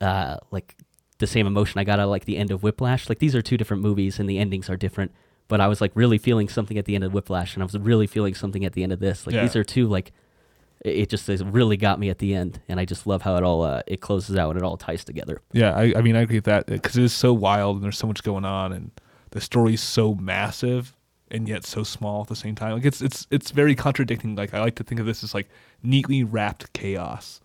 [0.00, 0.76] uh, like
[1.18, 3.08] the same emotion I got out of like the end of Whiplash.
[3.08, 5.12] Like these are two different movies and the endings are different.
[5.48, 7.76] But I was like really feeling something at the end of Whiplash, and I was
[7.78, 9.26] really feeling something at the end of this.
[9.26, 9.42] Like Yeah.
[9.42, 10.12] these are two like,
[10.84, 13.36] it it just is really got me at the end, and I just love how
[13.36, 15.40] it all uh, it closes out and it all ties together.
[15.52, 17.98] Yeah, I, I mean, I agree with that because it is so wild and there's
[17.98, 18.90] so much going on, and
[19.30, 20.94] the story's so massive
[21.30, 22.72] and yet so small at the same time.
[22.74, 24.34] Like it's it's it's very contradicting.
[24.36, 25.48] Like I like to think of this as like
[25.82, 27.40] neatly wrapped chaos.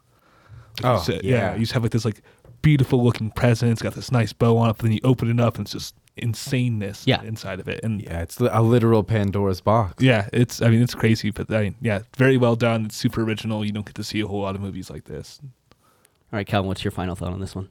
[0.82, 1.54] Like you Oh, said- yeah.
[1.54, 2.22] You just have like this like
[2.62, 3.72] beautiful looking present.
[3.72, 5.72] It's got this nice bow on it, but then you open it up and it's
[5.72, 7.22] just insaneness Yeah.
[7.24, 7.84] inside of it.
[7.84, 10.03] And Yeah, it's a literal Pandora's box.
[10.03, 12.86] yeah, it's I mean it's crazy, but I mean, yeah, very well done.
[12.86, 13.63] It's super original.
[13.65, 15.39] You don't get to see a whole lot of movies like this.
[15.43, 17.70] All right, Calvin, what's your final thought on this one?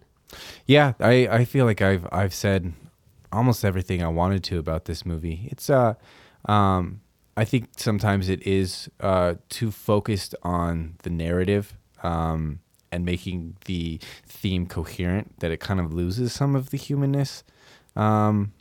[0.67, 2.73] Yeah, I, I feel like I've I've said
[3.33, 5.49] almost everything I wanted to about this movie.
[5.51, 5.95] It's uh
[6.47, 7.01] um
[7.37, 12.61] I think sometimes it is uh too focused on the narrative um
[12.93, 17.45] and making the theme coherent that it kind of loses some of the humanness.
[17.97, 18.53] Um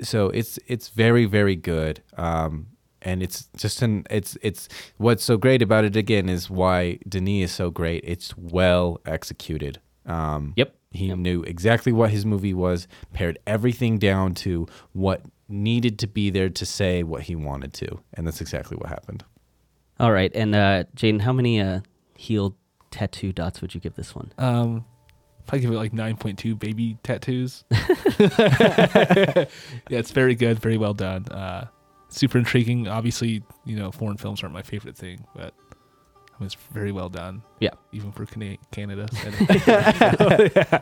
[0.00, 2.02] so it's it's very very good.
[2.16, 2.68] Um
[3.02, 7.50] and it's just an it's it's what's so great about it again is why Denis
[7.50, 8.02] is so great.
[8.04, 9.80] It's well executed.
[10.06, 10.74] Um Yep.
[10.90, 11.18] he Yep.
[11.18, 16.48] knew exactly what his movie was, pared everything down to what needed to be there
[16.50, 18.00] to say what he wanted to.
[18.14, 19.24] And that's exactly what happened.
[19.98, 21.80] All right, and uh, Jaden, how many uh,
[22.16, 22.54] healed
[22.90, 24.30] tattoo dots would you give this one?
[24.38, 24.84] Um,
[25.46, 27.64] if I give it like nine point two baby tattoos.
[27.70, 29.44] yeah,
[29.88, 31.26] it's very good, very well done.
[31.26, 31.68] Uh,
[32.08, 32.88] super intriguing.
[32.88, 37.42] Obviously, you know, foreign films aren't my favorite thing, but it was very well done.
[37.60, 37.70] Yeah.
[37.92, 39.08] even for Cana- Canada.
[39.66, 40.80] yeah.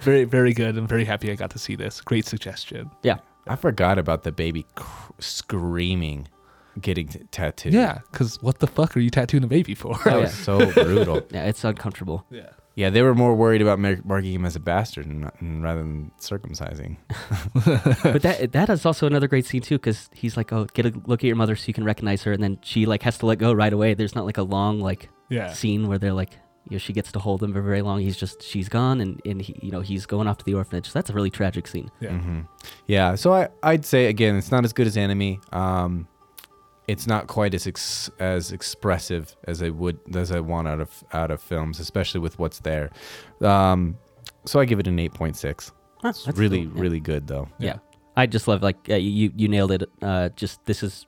[0.00, 0.76] Very, very good.
[0.78, 2.00] I'm very happy I got to see this.
[2.00, 2.90] Great suggestion.
[3.02, 3.18] Yeah.
[3.46, 6.28] I forgot about the baby cr- screaming,
[6.80, 7.74] getting t- tattooed.
[7.74, 9.98] Yeah, because what the fuck are you tattooing a baby for?
[10.04, 11.20] That was so brutal.
[11.30, 12.24] Yeah, it's uncomfortable.
[12.30, 12.50] yeah.
[12.76, 15.62] Yeah, they were more worried about mar- marking him as a bastard and not, and
[15.62, 16.96] rather than circumcising.
[18.02, 20.92] but that that is also another great scene too, because he's like, "Oh, get a
[21.06, 23.26] look at your mother so you can recognize her," and then she like has to
[23.26, 23.94] let go right away.
[23.94, 25.52] There's not like a long like Yeah.
[25.52, 26.32] scene where they're like,
[26.68, 28.00] you know, she gets to hold him for very long.
[28.00, 30.92] He's just she's gone, and and he, you know he's going off to the orphanage.
[30.92, 31.90] That's a really tragic scene.
[32.00, 32.10] Yeah.
[32.18, 32.40] hmm
[32.86, 35.38] Yeah, so I, I'd say again, it's not as good as Enemy.
[35.52, 36.08] Um,
[36.86, 41.04] it's not quite as ex- as expressive as I would as I want out of
[41.12, 42.90] out of films, especially with what's there.
[43.40, 43.96] Um,
[44.44, 45.72] so I give it an eight point six.
[46.02, 46.76] Huh, It's that's really cool.
[46.76, 46.82] Yeah.
[46.82, 47.48] really good though.
[47.58, 47.76] Yeah.
[48.16, 49.90] I just love like uh, you you nailed it.
[50.02, 51.06] Uh, just this is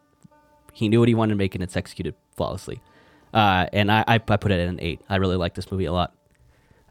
[0.73, 2.81] he knew what he wanted to make and it's executed flawlessly.
[3.35, 5.01] Uh, and I, I I put it at an eight.
[5.09, 6.15] I really like this movie a lot.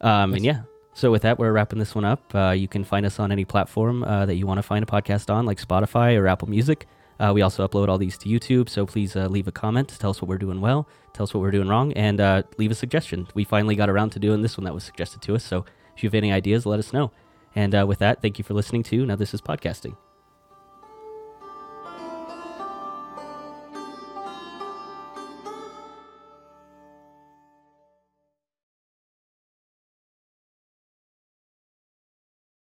[0.02, 0.62] Um, and yeah.
[0.94, 2.34] So with that, we're wrapping this one up.
[2.34, 4.86] Uh, you can find us on any platform uh, that you want to find a
[4.86, 6.88] podcast on, like Spotify or Apple Music.
[7.20, 9.96] Uh, we also upload all these to YouTube, so please uh, leave a comment.
[10.00, 10.88] Tell us what we're doing well.
[11.14, 13.28] Tell us what we're doing wrong, and uh, leave a suggestion.
[13.34, 15.44] We finally got around to doing this one that was suggested to us.
[15.44, 17.12] So if you have any ideas, let us know.
[17.56, 19.96] And uh, with that, thank you for listening to Now This Is Podcasting.